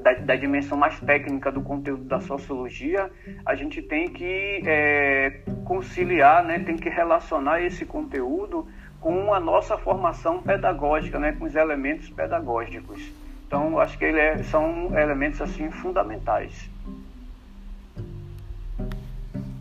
da, 0.02 0.14
da, 0.14 0.36
dimensão 0.36 0.78
mais 0.78 1.00
técnica 1.00 1.52
do 1.52 1.62
conteúdo 1.62 2.04
da 2.04 2.20
sociologia, 2.20 3.10
a 3.46 3.56
gente 3.56 3.82
tem 3.82 4.10
que 4.10 4.62
é, 4.66 5.42
conciliar, 5.66 6.44
né, 6.44 6.60
tem 6.60 6.78
que 6.78 6.90
relacionar 6.90 7.62
esse 7.62 7.86
conteúdo 7.86 8.68
com 9.00 9.34
a 9.34 9.40
nossa 9.40 9.78
formação 9.78 10.42
pedagógica, 10.42 11.20
né, 11.20 11.32
com 11.34 11.46
os 11.46 11.56
elementos 11.56 12.10
pedagógicos. 12.10 13.02
Então, 13.48 13.80
acho 13.80 13.98
que 13.98 14.06
ele 14.06 14.20
é, 14.20 14.44
são 14.44 14.98
elementos 14.98 15.42
assim 15.42 15.72
fundamentais. 15.72 16.70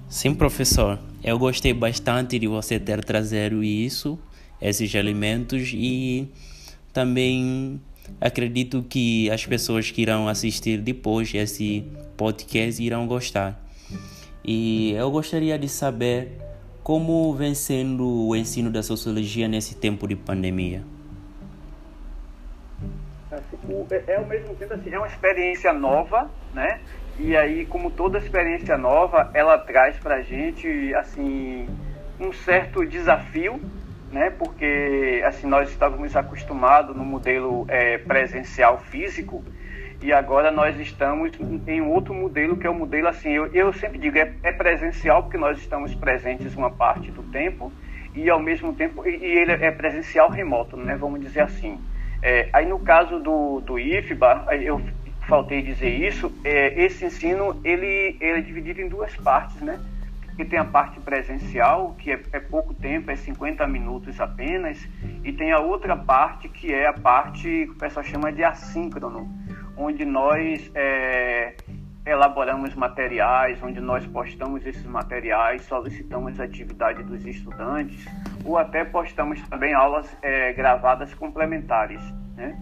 Sim, 0.08 0.34
professor. 0.34 0.98
Eu 1.22 1.38
gostei 1.38 1.72
bastante 1.72 2.38
de 2.38 2.46
você 2.46 2.78
ter 2.78 3.04
trazido 3.04 3.62
isso, 3.62 4.18
esses 4.60 4.94
elementos 4.94 5.72
e 5.74 6.28
também 6.92 7.80
acredito 8.20 8.82
que 8.82 9.30
as 9.30 9.44
pessoas 9.44 9.90
que 9.90 10.02
irão 10.02 10.28
assistir 10.28 10.78
depois 10.78 11.32
esse 11.34 11.84
podcast 12.16 12.82
irão 12.82 13.06
gostar. 13.06 13.60
E 14.44 14.92
eu 14.92 15.10
gostaria 15.10 15.58
de 15.58 15.68
saber 15.68 16.38
como 16.82 17.34
vem 17.34 17.54
sendo 17.54 18.28
o 18.28 18.36
ensino 18.36 18.70
da 18.70 18.82
sociologia 18.82 19.48
nesse 19.48 19.74
tempo 19.74 20.06
de 20.06 20.14
pandemia. 20.14 20.84
Assim, 23.30 23.56
é, 23.90 24.12
é 24.12 24.24
mesmo 24.24 24.54
tempo 24.54 24.74
assim, 24.74 24.90
é 24.90 24.98
uma 24.98 25.08
experiência 25.08 25.72
nova, 25.72 26.30
né? 26.54 26.80
E 27.18 27.36
aí, 27.36 27.66
como 27.66 27.90
toda 27.90 28.18
experiência 28.18 28.78
nova, 28.78 29.30
ela 29.34 29.58
traz 29.58 29.96
para 29.96 30.22
gente 30.22 30.94
assim 30.94 31.66
um 32.20 32.32
certo 32.32 32.86
desafio, 32.86 33.60
né? 34.10 34.30
Porque 34.30 35.22
assim 35.26 35.46
nós 35.46 35.68
estávamos 35.70 36.14
acostumados 36.16 36.96
no 36.96 37.04
modelo 37.04 37.64
é, 37.68 37.98
presencial 37.98 38.78
físico 38.78 39.44
e 40.02 40.12
agora 40.12 40.50
nós 40.50 40.78
estamos 40.78 41.32
em 41.66 41.80
outro 41.80 42.12
modelo 42.12 42.56
que 42.56 42.66
é 42.66 42.70
o 42.70 42.74
modelo 42.74 43.08
assim 43.08 43.30
eu, 43.30 43.46
eu 43.46 43.72
sempre 43.72 43.98
digo 43.98 44.18
é, 44.18 44.32
é, 44.42 44.52
presencial 44.52 45.22
porque 45.22 45.38
nós 45.38 45.58
estamos 45.58 45.94
presentes 45.94 46.54
uma 46.54 46.70
parte 46.70 47.10
do 47.10 47.22
tempo 47.24 47.72
e 48.14 48.28
ao 48.30 48.40
mesmo 48.40 48.74
tempo 48.74 49.06
e, 49.06 49.16
e 49.16 49.38
ele 49.38 49.52
é 49.52 49.70
presencial 49.70 50.30
remoto 50.30 50.76
né? 50.76 50.96
Vamos 50.96 51.20
dizer 51.20 51.40
assim. 51.40 51.78
É, 52.22 52.48
aí 52.52 52.66
no 52.66 52.78
caso 52.78 53.18
do 53.20 53.60
do 53.60 53.78
IFBA 53.78 54.46
eu 54.62 54.80
faltei 55.28 55.62
dizer 55.62 55.90
isso 55.90 56.32
é, 56.44 56.84
esse 56.84 57.04
ensino 57.04 57.60
ele, 57.64 58.16
ele 58.20 58.38
é 58.38 58.40
dividido 58.40 58.80
em 58.80 58.88
duas 58.88 59.14
partes 59.16 59.60
né 59.60 59.78
que 60.36 60.44
tem 60.44 60.58
a 60.58 60.64
parte 60.64 61.00
presencial, 61.00 61.94
que 61.98 62.12
é, 62.12 62.22
é, 62.32 62.38
pouco 62.38 62.74
tempo, 62.74 63.10
é 63.10 63.16
50 63.16 63.66
minutos 63.66 64.20
apenas, 64.20 64.86
e 65.24 65.32
tem 65.32 65.50
a 65.50 65.58
outra 65.58 65.96
parte 65.96 66.48
que 66.48 66.72
é 66.72 66.86
a 66.86 66.92
parte 66.92 67.42
que 67.42 67.70
o 67.70 67.74
pessoal 67.74 68.04
chama 68.04 68.30
de 68.30 68.44
assíncrono, 68.44 69.28
onde 69.76 70.04
nós 70.04 70.70
é, 70.74 71.56
elaboramos 72.04 72.74
materiais, 72.74 73.60
onde 73.62 73.80
nós 73.80 74.06
postamos 74.06 74.64
esses 74.66 74.84
materiais, 74.84 75.62
solicitamos 75.64 76.38
a 76.38 76.44
atividade 76.44 77.02
dos 77.02 77.24
estudantes, 77.26 78.06
ou 78.44 78.58
até 78.58 78.84
postamos 78.84 79.40
também 79.48 79.74
aulas 79.74 80.14
é, 80.22 80.52
gravadas 80.52 81.14
complementares. 81.14 82.00
Né? 82.36 82.56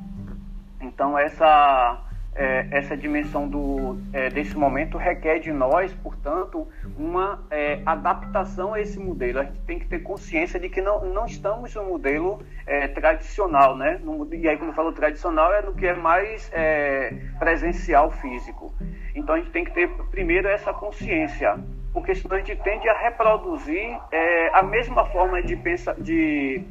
Então, 0.80 1.18
essa 1.18 2.00
é, 2.34 2.66
essa 2.70 2.96
dimensão 2.96 3.48
do, 3.48 3.98
é, 4.12 4.28
desse 4.28 4.56
momento 4.56 4.98
requer 4.98 5.38
de 5.38 5.52
nós, 5.52 5.92
portanto, 5.94 6.66
uma 6.98 7.44
é, 7.50 7.80
adaptação 7.86 8.74
a 8.74 8.80
esse 8.80 8.98
modelo. 8.98 9.40
A 9.40 9.44
gente 9.44 9.60
tem 9.60 9.78
que 9.78 9.86
ter 9.86 10.00
consciência 10.00 10.58
de 10.58 10.68
que 10.68 10.80
não, 10.80 11.04
não 11.04 11.26
estamos 11.26 11.74
no 11.74 11.84
modelo 11.84 12.42
é, 12.66 12.88
tradicional, 12.88 13.76
né? 13.76 14.00
No, 14.02 14.32
e 14.34 14.48
aí, 14.48 14.56
quando 14.56 14.70
eu 14.70 14.74
falo 14.74 14.92
tradicional, 14.92 15.52
é 15.52 15.62
no 15.62 15.74
que 15.74 15.86
é 15.86 15.94
mais 15.94 16.50
é, 16.52 17.14
presencial 17.38 18.10
físico. 18.10 18.74
Então, 19.14 19.36
a 19.36 19.38
gente 19.38 19.50
tem 19.50 19.64
que 19.64 19.70
ter, 19.70 19.88
primeiro, 20.10 20.48
essa 20.48 20.72
consciência, 20.72 21.56
porque 21.92 22.14
senão 22.14 22.36
a 22.36 22.40
gente 22.40 22.56
tende 22.56 22.88
a 22.88 22.98
reproduzir 22.98 23.96
é, 24.10 24.48
a 24.52 24.62
mesma 24.62 25.06
forma 25.06 25.40
de 25.40 25.54
pensar, 25.54 25.94
de, 25.94 26.64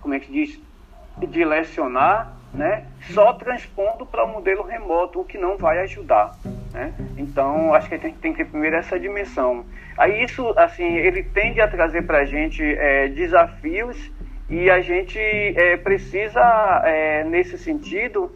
como 0.00 0.12
é 0.12 0.20
que 0.20 0.30
diz, 0.30 0.60
de 1.16 1.44
lecionar 1.44 2.43
né, 2.54 2.84
só 3.12 3.32
transpondo 3.32 4.06
para 4.06 4.24
o 4.24 4.32
modelo 4.32 4.62
remoto, 4.62 5.20
o 5.20 5.24
que 5.24 5.36
não 5.36 5.56
vai 5.56 5.80
ajudar. 5.80 6.36
Né? 6.72 6.94
Então, 7.18 7.74
acho 7.74 7.88
que 7.88 7.96
a 7.96 7.98
gente 7.98 8.18
tem 8.18 8.32
que 8.32 8.38
ter 8.38 8.50
primeiro 8.50 8.76
essa 8.76 8.98
dimensão. 8.98 9.64
Aí 9.98 10.22
isso, 10.22 10.48
assim, 10.56 10.96
ele 10.96 11.22
tende 11.22 11.60
a 11.60 11.68
trazer 11.68 12.02
para 12.02 12.18
a 12.18 12.24
gente 12.24 12.62
é, 12.62 13.08
desafios 13.08 14.12
e 14.48 14.70
a 14.70 14.80
gente 14.80 15.18
é, 15.18 15.76
precisa, 15.76 16.82
é, 16.84 17.24
nesse 17.24 17.58
sentido, 17.58 18.32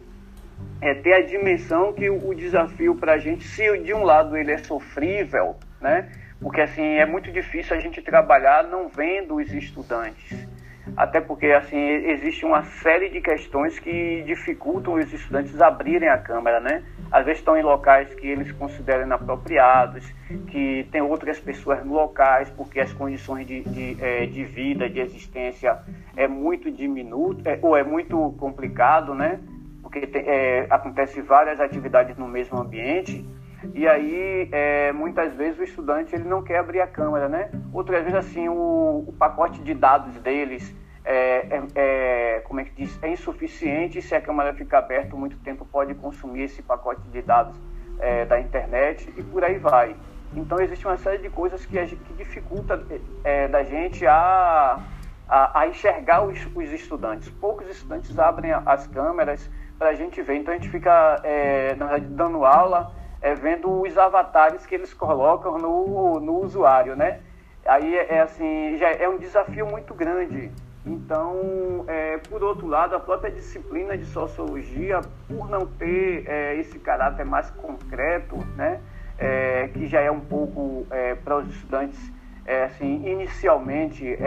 é, 0.81 0.93
ter 0.93 1.13
a 1.13 1.21
dimensão 1.21 1.93
que 1.93 2.09
o, 2.09 2.29
o 2.29 2.35
desafio 2.35 2.95
para 2.95 3.13
a 3.13 3.17
gente, 3.17 3.45
se 3.45 3.77
de 3.79 3.93
um 3.93 4.03
lado 4.03 4.35
ele 4.35 4.51
é 4.51 4.57
sofrível, 4.57 5.55
né? 5.79 6.09
porque 6.41 6.61
assim 6.61 6.95
é 6.95 7.05
muito 7.05 7.31
difícil 7.31 7.75
a 7.75 7.79
gente 7.79 8.01
trabalhar 8.01 8.63
não 8.63 8.87
vendo 8.87 9.35
os 9.35 9.53
estudantes 9.53 10.47
até 10.95 11.21
porque 11.21 11.47
assim 11.47 11.77
existe 11.77 12.45
uma 12.45 12.63
série 12.63 13.09
de 13.09 13.21
questões 13.21 13.79
que 13.79 14.23
dificultam 14.23 14.93
os 14.93 15.11
estudantes 15.11 15.59
abrirem 15.61 16.09
a 16.09 16.17
câmera, 16.17 16.59
né? 16.59 16.83
Às 17.11 17.25
vezes 17.25 17.39
estão 17.39 17.57
em 17.57 17.63
locais 17.63 18.13
que 18.13 18.27
eles 18.27 18.51
consideram 18.51 19.05
inapropriados, 19.05 20.05
que 20.47 20.87
tem 20.91 21.01
outras 21.01 21.39
pessoas 21.39 21.83
no 21.83 21.93
locais, 21.93 22.49
porque 22.51 22.79
as 22.79 22.93
condições 22.93 23.47
de, 23.47 23.61
de, 23.61 23.97
é, 24.03 24.25
de 24.25 24.43
vida, 24.43 24.89
de 24.89 24.99
existência 24.99 25.79
é 26.15 26.27
muito 26.27 26.71
diminuto, 26.71 27.47
é, 27.47 27.57
ou 27.61 27.75
é 27.75 27.83
muito 27.83 28.35
complicado, 28.37 29.15
né? 29.15 29.39
Porque 29.81 30.05
tem, 30.05 30.23
é, 30.27 30.67
acontece 30.69 31.21
várias 31.21 31.59
atividades 31.59 32.17
no 32.17 32.27
mesmo 32.27 32.59
ambiente 32.59 33.25
e 33.73 33.87
aí 33.87 34.49
é, 34.51 34.91
muitas 34.91 35.33
vezes 35.33 35.59
o 35.59 35.63
estudante 35.63 36.15
ele 36.15 36.23
não 36.23 36.41
quer 36.41 36.59
abrir 36.59 36.81
a 36.81 36.87
câmera, 36.87 37.27
né? 37.27 37.49
Outras 37.73 38.03
vezes 38.03 38.17
assim 38.17 38.47
o, 38.47 39.05
o 39.07 39.15
pacote 39.17 39.61
de 39.61 39.73
dados 39.73 40.15
deles 40.19 40.75
é, 41.03 41.47
é, 41.49 41.63
é, 41.75 42.39
como 42.41 42.59
é 42.59 42.65
que 42.65 42.71
diz, 42.71 42.99
é 43.01 43.09
insuficiente 43.09 44.01
se 44.01 44.13
a 44.13 44.21
câmera 44.21 44.53
ficar 44.53 44.79
aberta 44.79 45.15
muito 45.15 45.37
tempo 45.39 45.65
pode 45.65 45.93
consumir 45.95 46.43
esse 46.43 46.61
pacote 46.61 47.01
de 47.09 47.21
dados 47.21 47.59
é, 47.99 48.25
da 48.25 48.39
internet 48.39 49.11
e 49.17 49.23
por 49.23 49.43
aí 49.43 49.57
vai. 49.57 49.95
Então 50.35 50.59
existe 50.59 50.85
uma 50.85 50.97
série 50.97 51.17
de 51.17 51.29
coisas 51.29 51.65
que, 51.65 51.83
que 51.83 52.13
dificulta 52.13 52.85
é, 53.23 53.47
da 53.47 53.63
gente 53.63 54.05
a, 54.05 54.79
a, 55.27 55.61
a 55.61 55.67
enxergar 55.67 56.23
os, 56.23 56.47
os, 56.55 56.71
estudantes. 56.71 57.29
Poucos 57.29 57.67
estudantes 57.67 58.17
abrem 58.19 58.51
as 58.51 58.85
câmeras 58.87 59.49
para 59.77 59.89
a 59.89 59.93
gente 59.93 60.21
ver. 60.21 60.35
Então 60.35 60.53
a 60.53 60.57
gente 60.57 60.69
fica 60.69 61.19
é, 61.23 61.75
dando 62.01 62.45
aula 62.45 62.93
é, 63.21 63.33
vendo 63.35 63.81
os 63.81 63.97
avatares 63.97 64.65
que 64.65 64.75
eles 64.75 64.93
colocam 64.93 65.57
no, 65.57 66.19
no 66.19 66.43
usuário, 66.43 66.95
né? 66.95 67.19
Aí 67.65 67.95
é, 67.95 68.15
é 68.15 68.21
assim, 68.21 68.77
já 68.77 68.89
é 68.89 69.07
um 69.07 69.17
desafio 69.17 69.65
muito 69.65 69.93
grande. 69.93 70.51
Então, 70.85 71.83
é, 71.87 72.17
por 72.17 72.41
outro 72.41 72.65
lado, 72.65 72.95
a 72.95 72.99
própria 72.99 73.29
disciplina 73.31 73.97
de 73.97 74.05
sociologia, 74.05 75.01
por 75.27 75.49
não 75.49 75.65
ter 75.65 76.23
é, 76.27 76.55
esse 76.55 76.79
caráter 76.79 77.25
mais 77.25 77.49
concreto, 77.51 78.37
né, 78.55 78.79
é, 79.17 79.67
que 79.67 79.87
já 79.87 79.99
é 79.99 80.09
um 80.09 80.21
pouco 80.21 80.87
é, 80.89 81.15
para 81.15 81.37
os 81.37 81.47
estudantes, 81.49 82.11
é, 82.45 82.63
assim, 82.63 83.07
inicialmente, 83.07 84.17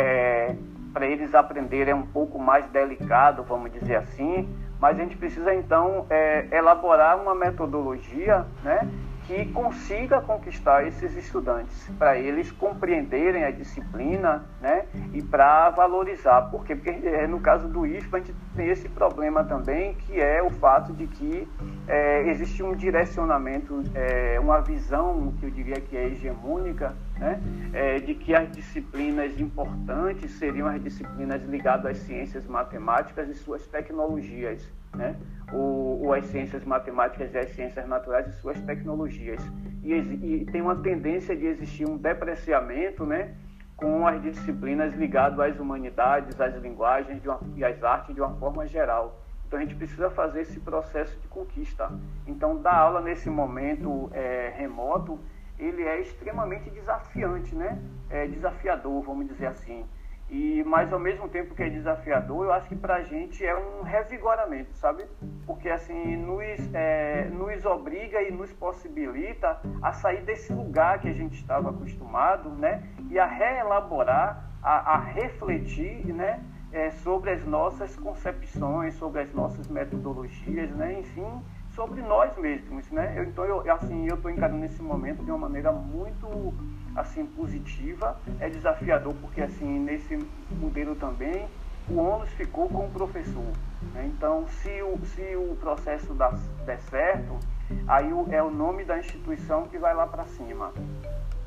para 0.92 1.06
eles 1.06 1.34
aprenderem 1.34 1.92
é 1.92 1.94
um 1.94 2.06
pouco 2.06 2.38
mais 2.38 2.66
delicado, 2.66 3.42
vamos 3.42 3.72
dizer 3.72 3.96
assim, 3.96 4.48
mas 4.82 4.98
a 4.98 5.02
gente 5.02 5.16
precisa 5.16 5.54
então 5.54 6.06
elaborar 6.50 7.16
uma 7.22 7.36
metodologia, 7.36 8.44
né, 8.64 8.90
que 9.26 9.46
consiga 9.52 10.20
conquistar 10.20 10.86
esses 10.86 11.16
estudantes, 11.16 11.88
para 11.98 12.18
eles 12.18 12.50
compreenderem 12.50 13.44
a 13.44 13.50
disciplina 13.50 14.44
né, 14.60 14.84
e 15.12 15.22
para 15.22 15.70
valorizar. 15.70 16.42
Por 16.50 16.64
quê? 16.64 16.74
Porque 16.74 16.90
é, 17.06 17.26
no 17.26 17.40
caso 17.40 17.68
do 17.68 17.86
IFBA 17.86 18.16
a 18.16 18.20
gente 18.20 18.34
tem 18.56 18.68
esse 18.68 18.88
problema 18.88 19.44
também, 19.44 19.94
que 19.94 20.20
é 20.20 20.42
o 20.42 20.50
fato 20.50 20.92
de 20.92 21.06
que 21.06 21.48
é, 21.86 22.28
existe 22.28 22.62
um 22.62 22.74
direcionamento, 22.74 23.82
é, 23.94 24.40
uma 24.40 24.60
visão 24.60 25.32
que 25.38 25.46
eu 25.46 25.50
diria 25.50 25.80
que 25.80 25.96
é 25.96 26.06
hegemônica, 26.06 26.94
né, 27.22 27.40
é, 27.72 27.98
de 28.00 28.14
que 28.14 28.34
as 28.34 28.50
disciplinas 28.50 29.40
importantes 29.40 30.32
seriam 30.32 30.66
as 30.66 30.82
disciplinas 30.82 31.44
ligadas 31.44 31.86
às 31.86 31.98
ciências 31.98 32.46
matemáticas 32.46 33.28
e 33.28 33.34
suas 33.34 33.66
tecnologias 33.66 34.68
né? 34.96 35.16
ou, 35.52 36.04
ou 36.04 36.12
as 36.12 36.24
ciências 36.26 36.64
matemáticas 36.64 37.32
e 37.32 37.38
as 37.38 37.50
ciências 37.50 37.86
naturais 37.88 38.26
e 38.26 38.32
suas 38.40 38.60
tecnologias. 38.62 39.40
E, 39.82 39.92
e 39.92 40.44
tem 40.46 40.60
uma 40.60 40.76
tendência 40.76 41.36
de 41.36 41.46
existir 41.46 41.88
um 41.88 41.96
depreciamento 41.96 43.04
né, 43.06 43.34
com 43.76 44.06
as 44.06 44.20
disciplinas 44.22 44.92
ligadas 44.94 45.38
às 45.38 45.58
humanidades, 45.58 46.40
às 46.40 46.54
linguagens 46.56 47.24
uma, 47.24 47.40
e 47.56 47.64
às 47.64 47.82
artes 47.82 48.14
de 48.14 48.20
uma 48.20 48.34
forma 48.34 48.66
geral. 48.66 49.20
Então 49.46 49.58
a 49.58 49.62
gente 49.62 49.74
precisa 49.74 50.10
fazer 50.10 50.42
esse 50.42 50.58
processo 50.60 51.18
de 51.20 51.28
conquista. 51.28 51.90
Então 52.26 52.56
dar 52.56 52.74
aula 52.74 53.00
nesse 53.00 53.28
momento 53.28 54.10
é, 54.12 54.52
remoto, 54.56 55.18
ele 55.62 55.82
é 55.82 56.00
extremamente 56.00 56.68
desafiante, 56.70 57.54
né? 57.54 57.78
É 58.10 58.26
desafiador, 58.26 59.02
vamos 59.02 59.26
dizer 59.28 59.46
assim. 59.46 59.86
E, 60.32 60.64
mas 60.64 60.90
ao 60.90 60.98
mesmo 60.98 61.28
tempo 61.28 61.54
que 61.54 61.62
é 61.62 61.68
desafiador, 61.68 62.46
eu 62.46 62.52
acho 62.52 62.66
que 62.66 62.74
para 62.74 62.94
a 62.94 63.02
gente 63.02 63.44
é 63.44 63.54
um 63.54 63.82
revigoramento, 63.82 64.74
sabe? 64.74 65.04
Porque 65.44 65.68
assim, 65.68 66.16
nos, 66.16 66.72
é, 66.72 67.28
nos 67.30 67.66
obriga 67.66 68.22
e 68.22 68.32
nos 68.32 68.50
possibilita 68.50 69.60
a 69.82 69.92
sair 69.92 70.22
desse 70.22 70.50
lugar 70.50 71.00
que 71.00 71.08
a 71.08 71.12
gente 71.12 71.34
estava 71.34 71.68
acostumado, 71.68 72.48
né? 72.48 72.82
E 73.10 73.18
a 73.18 73.26
reelaborar, 73.26 74.50
a, 74.62 74.94
a 74.94 74.98
refletir, 74.98 76.06
né? 76.06 76.42
É, 76.72 76.90
sobre 76.90 77.30
as 77.30 77.44
nossas 77.44 77.94
concepções, 77.94 78.94
sobre 78.94 79.20
as 79.20 79.34
nossas 79.34 79.68
metodologias, 79.68 80.70
né? 80.70 80.98
Enfim, 80.98 81.42
sobre 81.74 82.02
nós 82.02 82.36
mesmos, 82.36 82.90
né? 82.90 83.14
Eu, 83.16 83.24
então, 83.24 83.44
eu, 83.44 83.72
assim, 83.72 84.06
eu 84.06 84.16
estou 84.16 84.30
encarando 84.30 84.64
esse 84.64 84.82
momento 84.82 85.24
de 85.24 85.30
uma 85.30 85.38
maneira 85.38 85.72
muito, 85.72 86.54
assim, 86.94 87.24
positiva. 87.26 88.18
É 88.40 88.48
desafiador 88.48 89.14
porque, 89.20 89.40
assim, 89.40 89.78
nesse 89.78 90.18
modelo 90.50 90.94
também, 90.94 91.48
o 91.88 91.96
ônus 91.98 92.28
ficou 92.30 92.68
com 92.68 92.86
o 92.86 92.90
professor. 92.90 93.52
Né? 93.94 94.10
Então, 94.14 94.46
se 94.48 94.82
o, 94.82 94.98
se 95.06 95.36
o 95.36 95.56
processo 95.56 96.12
dá, 96.14 96.30
der 96.64 96.80
certo, 96.80 97.38
aí 97.86 98.12
o, 98.12 98.26
é 98.30 98.42
o 98.42 98.50
nome 98.50 98.84
da 98.84 98.98
instituição 98.98 99.66
que 99.66 99.78
vai 99.78 99.94
lá 99.94 100.06
para 100.06 100.24
cima. 100.24 100.72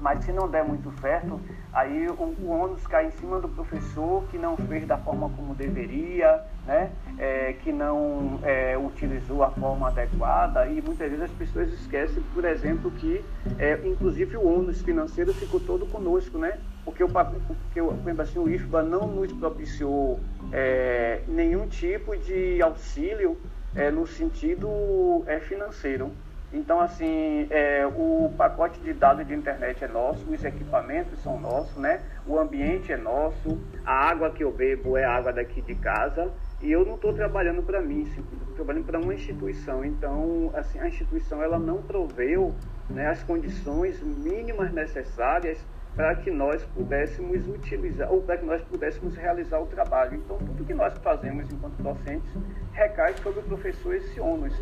Mas 0.05 0.23
se 0.23 0.31
não 0.31 0.47
der 0.47 0.63
muito 0.63 0.91
certo, 1.01 1.41
aí 1.73 2.07
o, 2.07 2.13
o 2.13 2.49
ônus 2.51 2.85
cai 2.85 3.07
em 3.07 3.11
cima 3.13 3.39
do 3.39 3.49
professor 3.49 4.23
que 4.27 4.37
não 4.37 4.55
fez 4.55 4.85
da 4.85 4.99
forma 4.99 5.31
como 5.31 5.55
deveria, 5.55 6.43
né? 6.63 6.91
É, 7.17 7.53
que 7.53 7.73
não 7.73 8.39
é, 8.43 8.77
utilizou 8.77 9.41
a 9.43 9.49
forma 9.49 9.87
adequada 9.87 10.67
e 10.67 10.79
muitas 10.79 11.09
vezes 11.09 11.23
as 11.23 11.31
pessoas 11.31 11.73
esquecem, 11.73 12.21
por 12.35 12.45
exemplo, 12.45 12.91
que 12.91 13.25
é, 13.57 13.79
inclusive 13.83 14.37
o 14.37 14.47
ônus 14.47 14.79
financeiro 14.83 15.33
ficou 15.33 15.59
todo 15.59 15.87
conosco, 15.87 16.37
né? 16.37 16.59
Porque 16.83 17.03
o, 17.03 17.09
porque, 17.09 17.81
por 17.81 17.95
exemplo, 17.95 18.21
assim, 18.21 18.37
o 18.37 18.47
IFBA 18.47 18.83
não 18.83 19.07
nos 19.07 19.33
propiciou 19.33 20.19
é, 20.53 21.23
nenhum 21.27 21.65
tipo 21.65 22.15
de 22.15 22.61
auxílio 22.61 23.39
é, 23.75 23.89
no 23.89 24.05
sentido 24.05 25.23
é, 25.25 25.39
financeiro. 25.39 26.11
Então, 26.55 26.79
assim, 26.79 27.47
é, 27.49 27.85
o 27.85 28.31
pacote 28.37 28.79
de 28.79 28.93
dados 28.93 29.27
de 29.27 29.33
internet 29.33 29.83
é 29.83 29.87
nosso, 29.89 30.23
os 30.31 30.41
equipamentos 30.41 31.19
são 31.19 31.37
nossos, 31.37 31.75
né? 31.75 32.01
O 32.25 32.39
ambiente 32.39 32.93
é 32.93 32.97
nosso, 32.97 33.59
a 33.85 33.91
água 33.91 34.31
que 34.31 34.41
eu 34.41 34.53
bebo 34.53 34.95
é 34.95 35.03
água 35.03 35.33
daqui 35.33 35.61
de 35.61 35.75
casa 35.75 36.31
e 36.61 36.71
eu 36.71 36.85
não 36.85 36.95
estou 36.95 37.13
trabalhando 37.13 37.61
para 37.61 37.81
mim, 37.81 38.03
estou 38.03 38.55
trabalhando 38.55 38.85
para 38.85 38.97
uma 38.97 39.13
instituição. 39.13 39.83
Então, 39.83 40.49
assim, 40.55 40.79
a 40.79 40.87
instituição 40.87 41.43
ela 41.43 41.59
não 41.59 41.81
proveu 41.81 42.55
né, 42.89 43.07
as 43.07 43.21
condições 43.21 44.01
mínimas 44.01 44.71
necessárias 44.71 45.59
para 45.95 46.13
que 46.15 46.29
nós 46.29 46.63
pudéssemos 46.75 47.47
utilizar, 47.47 48.11
ou 48.11 48.21
para 48.21 48.37
que 48.37 48.45
nós 48.45 48.61
pudéssemos 48.63 49.15
realizar 49.15 49.59
o 49.59 49.65
trabalho. 49.65 50.15
Então, 50.15 50.37
tudo 50.37 50.65
que 50.65 50.73
nós 50.73 50.93
fazemos 50.97 51.49
enquanto 51.51 51.81
docentes 51.81 52.29
recai 52.73 53.13
sobre 53.23 53.39
o 53.39 53.43
professor 53.43 53.95
esse 53.95 54.19
ônus. 54.19 54.53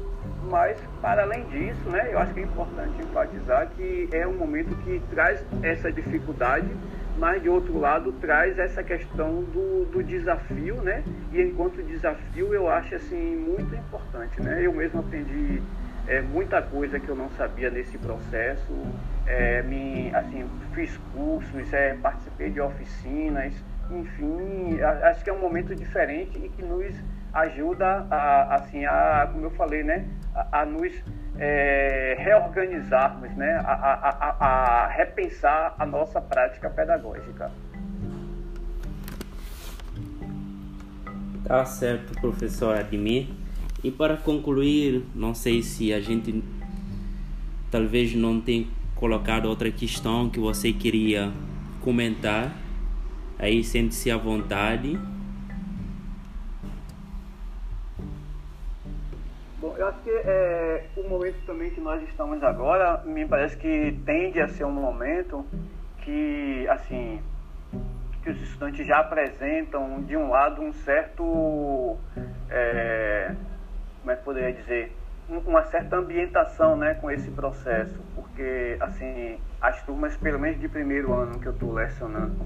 Mas, 0.50 0.78
para 1.02 1.24
além 1.24 1.44
disso, 1.46 1.90
né, 1.90 2.10
eu 2.12 2.20
acho 2.20 2.34
que 2.34 2.42
é 2.42 2.44
importante 2.44 3.02
enfatizar 3.02 3.68
que 3.70 4.10
é 4.12 4.28
um 4.28 4.34
momento 4.34 4.76
que 4.84 5.02
traz 5.10 5.44
essa 5.64 5.92
dificuldade, 5.92 6.70
mas, 7.18 7.42
de 7.42 7.50
outro 7.50 7.80
lado, 7.80 8.12
traz 8.14 8.58
essa 8.60 8.84
questão 8.84 9.44
do, 9.44 9.86
do 9.86 10.04
desafio, 10.04 10.82
né? 10.82 11.04
E, 11.32 11.42
enquanto 11.42 11.82
desafio, 11.84 12.54
eu 12.54 12.68
acho, 12.68 12.96
assim, 12.96 13.36
muito 13.36 13.74
importante, 13.76 14.42
né? 14.42 14.60
Eu 14.62 14.74
mesmo 14.74 15.00
aprendi 15.00 15.62
é, 16.08 16.22
muita 16.22 16.62
coisa 16.62 17.00
que 17.00 17.08
eu 17.08 17.16
não 17.16 17.30
sabia 17.32 17.70
nesse 17.70 17.98
processo, 17.98 18.74
é, 19.26 19.62
me, 19.64 20.14
assim, 20.16 20.46
fiz 20.74 20.98
cursos, 21.14 21.74
é, 21.74 21.96
participei 21.96 22.50
de 22.50 22.60
oficinas, 22.60 23.54
enfim, 23.92 24.80
acho 24.82 25.24
que 25.24 25.30
é 25.30 25.34
um 25.34 25.40
momento 25.40 25.76
diferente 25.76 26.38
e 26.38 26.50
que 26.50 26.64
nos 26.64 26.96
ajuda 27.34 28.08
a, 28.10 28.56
assim, 28.56 28.86
a, 28.86 29.30
como 29.32 29.46
eu 29.46 29.52
falei, 29.52 29.84
né, 29.84 30.06
a, 30.36 30.62
a 30.62 30.66
nos 30.66 30.94
é, 31.38 32.16
reorganizarmos, 32.20 33.32
né, 33.36 33.62
a, 33.66 33.74
a, 33.74 34.36
a, 34.40 34.88
repensar 34.88 35.76
a 35.78 35.86
nossa 35.86 36.22
prática 36.22 36.70
pedagógica. 36.70 37.52
Tá 41.44 41.66
certo, 41.66 42.14
professor 42.22 42.78
Admir. 42.78 43.28
E 43.84 43.92
para 43.92 44.16
concluir, 44.16 45.04
não 45.14 45.36
sei 45.36 45.62
se 45.62 45.94
a 45.94 46.00
gente 46.00 46.42
talvez 47.70 48.16
não 48.16 48.40
tenha 48.40 48.68
colocado 49.04 49.48
outra 49.48 49.70
questão 49.70 50.30
que 50.30 50.40
você 50.40 50.72
queria 50.72 51.30
comentar. 51.82 52.54
Aí 53.38 53.62
sente-se 53.62 54.10
à 54.10 54.16
vontade. 54.16 54.98
Bom, 59.60 59.76
eu 59.78 59.90
acho 59.90 60.00
que 60.04 60.10
é, 60.10 60.86
o 60.96 61.10
momento 61.10 61.36
também 61.46 61.70
que 61.72 61.82
nós 61.82 62.02
estamos 62.04 62.42
agora, 62.44 63.04
me 63.04 63.26
parece 63.26 63.58
que 63.58 64.00
tende 64.06 64.40
a 64.40 64.48
ser 64.48 64.64
um 64.64 64.72
momento 64.72 65.46
que, 65.98 66.66
assim, 66.70 67.20
que 68.24 68.30
os 68.30 68.42
estudantes 68.42 68.88
já 68.88 69.00
apresentam, 69.00 70.02
de 70.04 70.16
um 70.16 70.30
lado, 70.30 70.62
um 70.62 70.72
certo, 70.72 71.98
é, 72.50 73.36
como 74.00 74.12
é 74.12 74.16
que 74.16 74.24
poderia 74.24 74.54
dizer, 74.54 74.96
uma 75.30 75.64
certa 75.64 75.98
ambientação 75.98 76.76
né, 76.76 76.94
com 76.96 77.10
esse 77.10 77.32
processo, 77.32 78.00
porque 78.16 78.78
assim 78.80 79.40
as 79.62 79.82
turmas, 79.84 80.16
pelo 80.18 80.40
menos 80.40 80.60
de 80.60 80.68
primeiro 80.68 81.14
ano 81.14 81.40
que 81.40 81.48
eu 81.48 81.54
estou 81.54 81.74
lecionando 81.74 82.46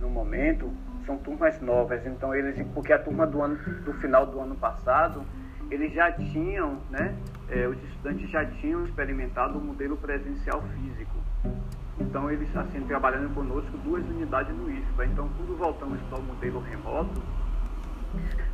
no 0.00 0.08
momento, 0.08 0.70
são 1.06 1.16
turmas 1.16 1.60
novas, 1.60 2.06
então 2.06 2.34
eles, 2.34 2.64
porque 2.74 2.92
a 2.92 2.98
turma 2.98 3.26
do 3.26 3.40
ano 3.40 3.56
do 3.82 3.94
final 3.94 4.26
do 4.26 4.38
ano 4.40 4.54
passado, 4.54 5.24
eles 5.70 5.92
já 5.92 6.12
tinham, 6.12 6.78
né, 6.90 7.14
é, 7.48 7.66
os 7.66 7.82
estudantes 7.84 8.28
já 8.28 8.44
tinham 8.44 8.84
experimentado 8.84 9.58
o 9.58 9.60
modelo 9.60 9.96
presencial 9.96 10.62
físico. 10.74 11.16
Então 11.98 12.30
eles 12.30 12.54
assim 12.56 12.80
trabalhando 12.82 13.34
conosco 13.34 13.76
duas 13.78 14.04
unidades 14.04 14.54
no 14.54 14.70
IFBA. 14.70 15.06
Então 15.06 15.28
quando 15.36 15.56
voltamos 15.56 16.00
para 16.02 16.18
o 16.18 16.22
modelo 16.22 16.60
remoto, 16.60 17.22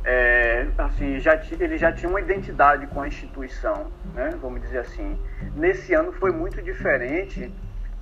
é, 0.05 0.67
assim, 0.77 1.19
já, 1.19 1.41
ele 1.59 1.77
já 1.77 1.91
tinha 1.91 2.07
uma 2.07 2.21
identidade 2.21 2.85
com 2.87 3.01
a 3.01 3.07
instituição, 3.07 3.91
né? 4.13 4.29
vamos 4.39 4.61
dizer 4.61 4.77
assim. 4.77 5.19
Nesse 5.55 5.95
ano 5.95 6.11
foi 6.11 6.31
muito 6.31 6.61
diferente, 6.61 7.51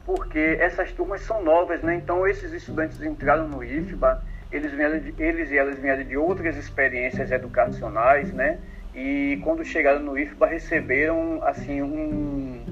porque 0.05 0.57
essas 0.59 0.91
turmas 0.91 1.21
são 1.21 1.41
novas, 1.41 1.81
né? 1.81 1.95
então 1.95 2.27
esses 2.27 2.51
estudantes 2.51 3.01
entraram 3.01 3.47
no 3.47 3.63
IFBA, 3.63 4.21
eles, 4.51 4.73
vieram 4.73 4.99
de, 4.99 5.15
eles 5.17 5.49
e 5.49 5.57
elas 5.57 5.79
vieram 5.79 6.03
de 6.03 6.17
outras 6.17 6.57
experiências 6.57 7.31
educacionais, 7.31 8.33
né? 8.33 8.59
e 8.93 9.39
quando 9.41 9.63
chegaram 9.63 10.01
no 10.01 10.19
IFBA 10.19 10.45
receberam 10.47 11.41
assim 11.43 11.81
um 11.81 12.65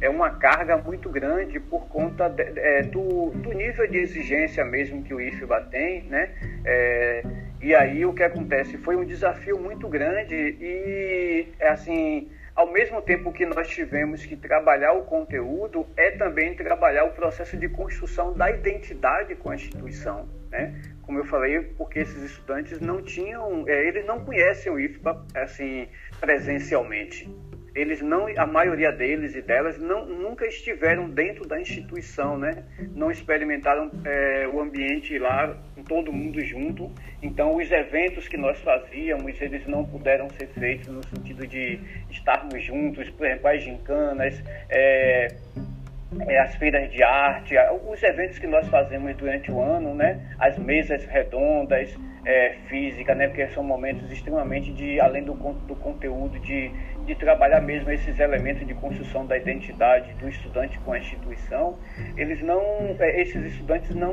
é 0.00 0.10
uma 0.10 0.30
carga 0.30 0.76
muito 0.76 1.08
grande 1.08 1.60
por 1.60 1.86
conta 1.86 2.28
de, 2.28 2.42
é, 2.42 2.82
do, 2.82 3.30
do, 3.30 3.52
nível 3.52 3.88
de 3.88 3.98
exigência 3.98 4.64
mesmo 4.64 5.04
que 5.04 5.14
o 5.14 5.20
IFBA 5.20 5.60
tem, 5.70 6.02
né? 6.08 6.30
É, 6.64 7.22
e 7.62 7.74
aí 7.74 8.04
o 8.04 8.12
que 8.12 8.24
acontece 8.24 8.76
foi 8.76 8.96
um 8.96 9.04
desafio 9.04 9.56
muito 9.58 9.88
grande 9.88 10.34
e 10.34 11.46
assim, 11.60 12.28
ao 12.56 12.72
mesmo 12.72 13.00
tempo 13.00 13.32
que 13.32 13.46
nós 13.46 13.68
tivemos 13.68 14.26
que 14.26 14.36
trabalhar 14.36 14.92
o 14.94 15.04
conteúdo, 15.04 15.86
é 15.96 16.10
também 16.10 16.56
trabalhar 16.56 17.04
o 17.04 17.12
processo 17.12 17.56
de 17.56 17.68
construção 17.68 18.32
da 18.32 18.50
identidade 18.50 19.36
com 19.36 19.50
a 19.50 19.54
instituição, 19.54 20.28
né? 20.50 20.74
Como 21.02 21.18
eu 21.18 21.24
falei, 21.24 21.60
porque 21.78 22.00
esses 22.00 22.20
estudantes 22.22 22.80
não 22.80 23.00
tinham, 23.00 23.64
é, 23.68 23.86
eles 23.86 24.04
não 24.04 24.24
conhecem 24.24 24.72
o 24.72 24.80
IFBA 24.80 25.24
assim 25.34 25.88
presencialmente 26.20 27.30
eles 27.74 28.02
não, 28.02 28.26
a 28.36 28.46
maioria 28.46 28.92
deles 28.92 29.34
e 29.34 29.40
delas 29.40 29.78
não, 29.78 30.04
nunca 30.06 30.46
estiveram 30.46 31.08
dentro 31.08 31.46
da 31.46 31.60
instituição, 31.60 32.36
né? 32.36 32.64
Não 32.94 33.10
experimentaram 33.10 33.90
é, 34.04 34.46
o 34.52 34.60
ambiente 34.60 35.18
lá, 35.18 35.56
todo 35.82 36.12
mundo 36.12 36.40
junto. 36.44 36.90
Então, 37.22 37.56
os 37.56 37.70
eventos 37.70 38.28
que 38.28 38.36
nós 38.36 38.58
fazíamos, 38.60 39.40
eles 39.40 39.66
não 39.66 39.84
puderam 39.84 40.28
ser 40.30 40.48
feitos 40.48 40.88
no 40.88 41.02
sentido 41.08 41.46
de 41.46 41.78
estarmos 42.10 42.62
juntos, 42.62 43.08
por 43.10 43.26
exemplo, 43.26 43.48
as 43.48 43.62
gincanas, 43.62 44.42
é, 44.68 45.28
é, 46.26 46.38
as 46.38 46.54
feiras 46.56 46.90
de 46.90 47.02
arte, 47.02 47.54
os 47.88 48.02
eventos 48.02 48.38
que 48.38 48.46
nós 48.46 48.68
fazemos 48.68 49.16
durante 49.16 49.50
o 49.50 49.60
ano, 49.60 49.94
né? 49.94 50.20
As 50.38 50.58
mesas 50.58 51.04
redondas, 51.06 51.96
é, 52.24 52.56
física, 52.68 53.14
né? 53.14 53.28
Porque 53.28 53.48
são 53.48 53.64
momentos 53.64 54.10
extremamente 54.10 54.72
de, 54.72 55.00
além 55.00 55.24
do, 55.24 55.34
do 55.34 55.74
conteúdo, 55.76 56.38
de, 56.40 56.70
de 57.04 57.14
trabalhar 57.14 57.60
mesmo 57.60 57.90
esses 57.90 58.18
elementos 58.18 58.66
de 58.66 58.74
construção 58.74 59.26
da 59.26 59.36
identidade 59.36 60.12
do 60.14 60.28
estudante 60.28 60.78
com 60.80 60.92
a 60.92 60.98
instituição, 60.98 61.78
eles 62.16 62.42
não, 62.42 62.60
é, 62.98 63.20
esses 63.20 63.44
estudantes 63.44 63.94
não, 63.94 64.12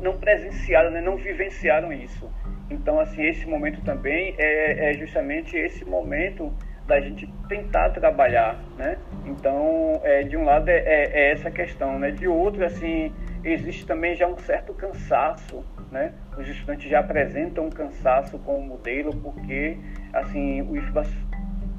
não 0.00 0.18
presenciaram, 0.18 0.90
né? 0.90 1.00
não 1.00 1.16
vivenciaram 1.16 1.92
isso. 1.92 2.30
Então, 2.70 2.98
assim, 3.00 3.22
esse 3.22 3.46
momento 3.46 3.82
também 3.82 4.34
é, 4.38 4.90
é 4.90 4.94
justamente 4.94 5.56
esse 5.56 5.84
momento 5.84 6.52
da 6.86 7.00
gente 7.00 7.26
tentar 7.48 7.90
trabalhar, 7.90 8.58
né? 8.76 8.98
Então, 9.24 10.00
é, 10.02 10.22
de 10.22 10.36
um 10.36 10.44
lado 10.44 10.68
é, 10.68 10.78
é, 10.78 11.10
é, 11.12 11.32
essa 11.32 11.50
questão, 11.50 11.98
né? 11.98 12.10
De 12.10 12.26
outro, 12.26 12.64
assim, 12.64 13.12
existe 13.44 13.86
também 13.86 14.16
já 14.16 14.26
um 14.26 14.36
certo 14.38 14.74
cansaço, 14.74 15.64
né? 15.90 16.12
Os 16.36 16.48
estudantes 16.48 16.90
já 16.90 17.00
apresentam 17.00 17.66
um 17.66 17.70
cansaço 17.70 18.38
com 18.40 18.58
o 18.58 18.66
modelo 18.66 19.14
porque, 19.16 19.78
assim, 20.12 20.62
o 20.62 20.76
IFBA, 20.76 21.04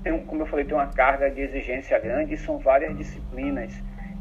tem, 0.03 0.17
como 0.25 0.41
eu 0.41 0.45
falei, 0.45 0.65
tem 0.65 0.73
uma 0.73 0.87
carga 0.87 1.29
de 1.29 1.41
exigência 1.41 1.97
grande 1.99 2.33
e 2.33 2.37
são 2.37 2.57
várias 2.57 2.95
disciplinas. 2.97 3.73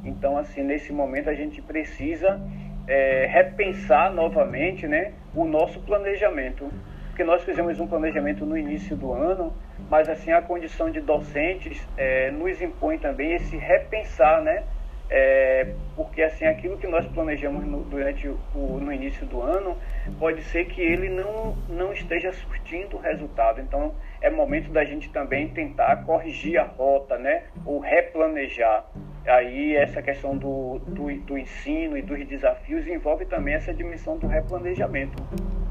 Então, 0.04 0.36
assim, 0.36 0.62
nesse 0.62 0.92
momento 0.92 1.28
a 1.28 1.34
gente 1.34 1.60
precisa 1.60 2.40
é, 2.86 3.26
repensar 3.26 4.12
novamente, 4.12 4.86
né? 4.86 5.12
O 5.34 5.44
nosso 5.44 5.80
planejamento 5.80 6.70
porque 7.12 7.24
nós 7.24 7.44
fizemos 7.44 7.78
um 7.78 7.86
planejamento 7.86 8.46
no 8.46 8.56
início 8.56 8.96
do 8.96 9.12
ano, 9.12 9.52
mas 9.90 10.08
assim 10.08 10.32
a 10.32 10.40
condição 10.40 10.90
de 10.90 10.98
docentes 10.98 11.86
é, 11.94 12.30
nos 12.30 12.60
impõe 12.62 12.96
também 12.96 13.34
esse 13.34 13.54
repensar, 13.54 14.40
né? 14.40 14.64
É, 15.10 15.74
porque 15.94 16.22
assim 16.22 16.46
aquilo 16.46 16.78
que 16.78 16.86
nós 16.86 17.06
planejamos 17.08 17.66
no, 17.66 17.84
durante 17.84 18.26
o 18.28 18.80
no 18.80 18.90
início 18.90 19.26
do 19.26 19.42
ano 19.42 19.76
pode 20.18 20.42
ser 20.44 20.64
que 20.64 20.80
ele 20.80 21.10
não 21.10 21.54
não 21.68 21.92
esteja 21.92 22.32
surtindo 22.32 22.96
resultado 22.96 23.60
então 23.60 23.94
é 24.22 24.30
momento 24.30 24.70
da 24.70 24.84
gente 24.84 25.10
também 25.10 25.48
tentar 25.48 26.04
corrigir 26.04 26.58
a 26.58 26.64
rota 26.64 27.18
né? 27.18 27.42
Ou 27.66 27.80
replanejar. 27.80 28.86
Aí 29.26 29.76
essa 29.76 30.00
questão 30.00 30.36
do, 30.36 30.78
do, 30.80 31.14
do 31.20 31.38
ensino 31.38 31.96
e 31.96 32.02
dos 32.02 32.24
desafios 32.26 32.86
envolve 32.86 33.26
também 33.26 33.54
essa 33.54 33.74
dimensão 33.74 34.16
do 34.18 34.26
replanejamento. 34.26 35.22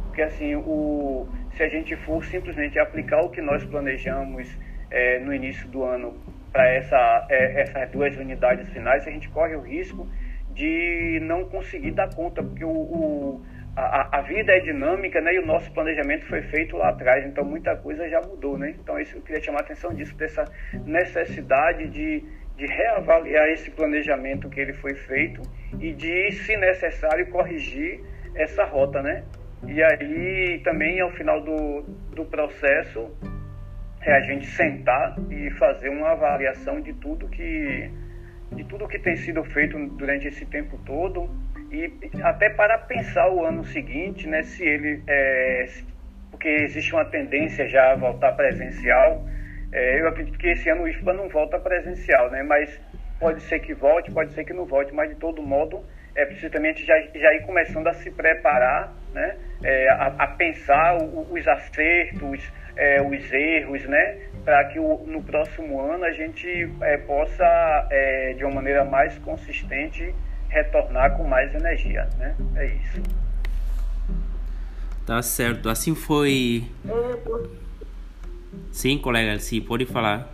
Porque 0.08 0.22
assim 0.22 0.56
o 0.56 1.28
se 1.56 1.64
a 1.64 1.70
gente 1.70 1.96
for 1.98 2.24
simplesmente 2.26 2.80
aplicar 2.80 3.22
o 3.22 3.30
que 3.30 3.42
nós 3.42 3.64
planejamos 3.66 4.48
é, 4.90 5.20
no 5.20 5.34
início 5.34 5.68
do 5.68 5.84
ano 5.84 6.14
para 6.52 6.68
essa, 6.70 7.28
é, 7.30 7.62
essas 7.62 7.90
duas 7.92 8.16
unidades 8.18 8.70
finais, 8.70 9.08
a 9.08 9.12
gente 9.12 9.30
corre 9.30 9.56
o 9.56 9.62
risco 9.62 10.08
de 10.54 11.20
não 11.24 11.46
conseguir 11.46 11.92
dar 11.92 12.14
conta, 12.14 12.44
porque 12.44 12.64
o, 12.64 12.70
o 12.70 13.46
a, 13.76 14.20
a, 14.20 14.22
vida 14.22 14.52
é 14.52 14.60
dinâmica, 14.60 15.22
né? 15.22 15.34
E 15.34 15.40
o 15.40 15.46
nosso 15.46 15.72
planejamento 15.74 16.26
foi 16.26 16.42
feito 16.42 16.76
lá 16.76 16.90
atrás, 16.90 17.26
então 17.26 17.44
muita 17.46 17.76
coisa 17.76 18.08
já 18.10 18.20
mudou, 18.22 18.58
né? 18.58 18.76
Então 18.80 19.00
isso, 19.00 19.16
eu 19.16 19.22
queria 19.22 19.42
chamar 19.42 19.60
a 19.60 19.62
atenção 19.62 19.94
disso, 19.94 20.16
dessa 20.16 20.44
necessidade 20.86 21.88
de, 21.88 22.24
de 22.58 22.66
reavaliar 22.66 23.48
esse 23.50 23.72
planejamento 23.72 24.50
que 24.50 24.60
ele 24.60 24.74
foi 24.74 24.94
feito 24.96 25.42
e 25.80 25.94
de, 25.94 26.32
se 26.32 26.58
necessário, 26.58 27.28
corrigir 27.28 28.02
essa 28.36 28.66
rota, 28.66 29.02
né? 29.02 29.24
E 29.66 29.82
aí 29.82 30.60
também 30.64 31.00
ao 31.00 31.12
final 31.12 31.42
do, 31.42 31.84
do 32.14 32.26
processo 32.26 33.16
é 34.02 34.14
a 34.14 34.22
gente 34.22 34.48
sentar 34.48 35.16
e 35.30 35.52
fazer 35.52 35.90
uma 35.90 36.10
avaliação 36.10 36.82
de 36.82 36.92
tudo 36.94 37.28
que 37.30 37.90
de 38.52 38.66
tudo 38.66 38.86
que 38.86 39.00
tem 39.00 39.16
sido 39.16 39.44
feito 39.46 39.78
durante 39.96 40.28
esse 40.28 40.46
tempo 40.46 40.78
todo 40.86 41.30
e 41.72 41.94
até 42.24 42.50
para 42.50 42.78
pensar 42.80 43.32
o 43.32 43.46
ano 43.46 43.64
seguinte, 43.64 44.28
né, 44.28 44.44
se 44.44 44.64
ele 44.64 45.02
é, 45.08 45.66
porque 46.30 46.50
existe 46.50 46.94
uma 46.94 47.06
tendência 47.06 47.68
já 47.68 47.94
a 47.94 47.96
voltar 47.96 48.34
presencial. 48.34 49.26
É, 49.72 50.02
eu 50.02 50.10
acredito 50.10 50.38
que 50.38 50.50
esse 50.50 50.70
ano 50.70 50.84
o 50.84 50.88
IFPA 50.88 51.14
não 51.14 51.30
volta 51.30 51.58
presencial, 51.58 52.30
né, 52.30 52.44
mas 52.44 52.80
pode 53.20 53.42
ser 53.44 53.60
que 53.60 53.74
volte, 53.74 54.12
pode 54.12 54.34
ser 54.34 54.44
que 54.44 54.52
não 54.54 54.66
volte, 54.66 54.94
mas 54.94 55.10
de 55.10 55.16
todo 55.16 55.42
modo 55.42 55.82
é 56.14 56.26
preciso 56.26 56.52
também 56.52 56.76
já, 56.76 57.00
já 57.00 57.34
ir 57.34 57.46
começando 57.46 57.88
a 57.88 57.94
se 57.94 58.12
preparar, 58.12 58.94
né, 59.14 59.38
é, 59.64 59.90
a, 59.90 60.08
a, 60.18 60.28
pensar 60.28 60.98
os 60.98 61.48
acertos, 61.48 62.52
é, 62.76 63.02
os 63.02 63.32
erros, 63.32 63.86
né? 63.86 64.18
Para 64.44 64.66
que 64.66 64.80
o, 64.80 65.04
no 65.06 65.24
próximo 65.24 65.80
ano 65.80 66.04
a 66.04 66.12
gente 66.12 66.70
é, 66.82 66.98
possa, 66.98 67.88
é, 67.92 68.34
de 68.34 68.44
uma 68.44 68.56
maneira 68.56 68.84
mais 68.84 69.18
consistente, 69.20 70.14
retornar 70.52 71.18
com 71.18 71.24
mais 71.24 71.54
energia, 71.56 72.08
né? 72.18 72.36
É 72.56 72.66
isso. 72.66 73.02
Tá 75.06 75.22
certo. 75.22 75.70
Assim 75.70 75.96
foi. 75.96 76.70
Sim, 78.72 78.98
colega, 78.98 79.40
sim, 79.40 79.62
pode 79.62 79.86
falar. 79.86 80.30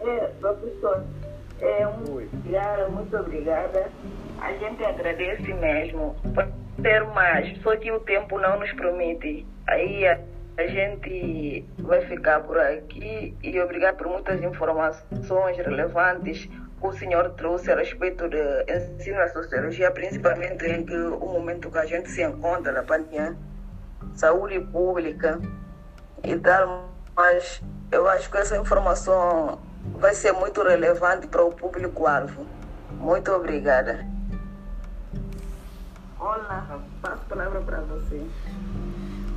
É, 0.00 0.26
professor, 0.40 1.04
é, 1.60 1.86
um, 1.86 2.02
obrigada, 2.02 2.88
muito 2.88 3.16
obrigada. 3.16 3.90
A 4.40 4.52
gente 4.54 4.84
agradece 4.84 5.54
mesmo 5.54 6.16
ter 6.82 7.04
mais, 7.08 7.56
só 7.62 7.76
que 7.76 7.92
o 7.92 8.00
tempo 8.00 8.38
não 8.38 8.58
nos 8.58 8.72
promete. 8.72 9.46
Aí 9.68 10.04
a, 10.56 10.66
gente 10.66 11.64
vai 11.78 12.00
ficar 12.02 12.40
por 12.40 12.58
aqui 12.58 13.36
e 13.42 13.60
obrigado 13.60 13.96
por 13.96 14.08
muitas 14.08 14.42
informações 14.42 15.56
relevantes 15.56 16.46
que 16.46 16.86
o 16.86 16.92
senhor 16.92 17.30
trouxe 17.30 17.70
a 17.70 17.76
respeito 17.76 18.28
do 18.28 18.36
ensino 18.68 19.16
da 19.16 19.28
sociologia, 19.28 19.90
principalmente 19.90 20.66
em 20.66 20.84
que 20.84 20.96
o 20.96 21.26
momento 21.26 21.70
que 21.70 21.78
a 21.78 21.86
gente 21.86 22.10
se 22.10 22.22
encontra 22.22 22.72
na 22.72 22.82
pandemia, 22.82 23.36
saúde 24.14 24.60
pública 24.60 25.40
e 26.24 26.36
tal, 26.36 26.92
mas 27.16 27.62
eu 27.90 28.08
acho 28.08 28.30
que 28.30 28.38
essa 28.38 28.56
informação 28.56 29.60
vai 29.98 30.14
ser 30.14 30.32
muito 30.32 30.62
relevante 30.62 31.26
para 31.26 31.44
o 31.44 31.52
público-alvo. 31.52 32.46
Muito 32.92 33.32
obrigada. 33.32 34.06
Olá, 36.18 36.80
passo 37.00 37.22
a 37.22 37.28
palavra 37.28 37.60
para 37.60 37.80
você. 37.80 38.24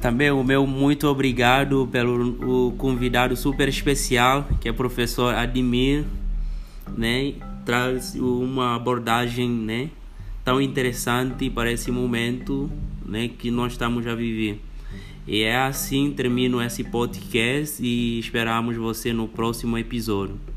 Também 0.01 0.29
o 0.31 0.43
meu 0.43 0.67
muito 0.67 1.07
obrigado 1.07 1.87
pelo 1.91 2.67
o 2.67 2.71
convidado 2.73 3.35
super 3.35 3.67
especial, 3.67 4.47
que 4.61 4.67
é 4.67 4.71
o 4.71 4.73
professor 4.73 5.33
Admir, 5.33 6.05
né? 6.95 7.33
Traz 7.65 8.15
uma 8.15 8.75
abordagem, 8.75 9.49
né? 9.49 9.89
Tão 10.43 10.61
interessante 10.61 11.49
para 11.49 11.71
esse 11.71 11.89
momento, 11.89 12.69
né? 13.05 13.27
Que 13.27 13.49
nós 13.49 13.71
estamos 13.71 14.05
a 14.05 14.13
viver. 14.13 14.61
E 15.27 15.41
é 15.41 15.57
assim 15.57 16.11
termino 16.11 16.61
esse 16.61 16.83
podcast 16.83 17.83
e 17.83 18.19
esperamos 18.19 18.75
você 18.75 19.11
no 19.11 19.27
próximo 19.27 19.75
episódio. 19.75 20.54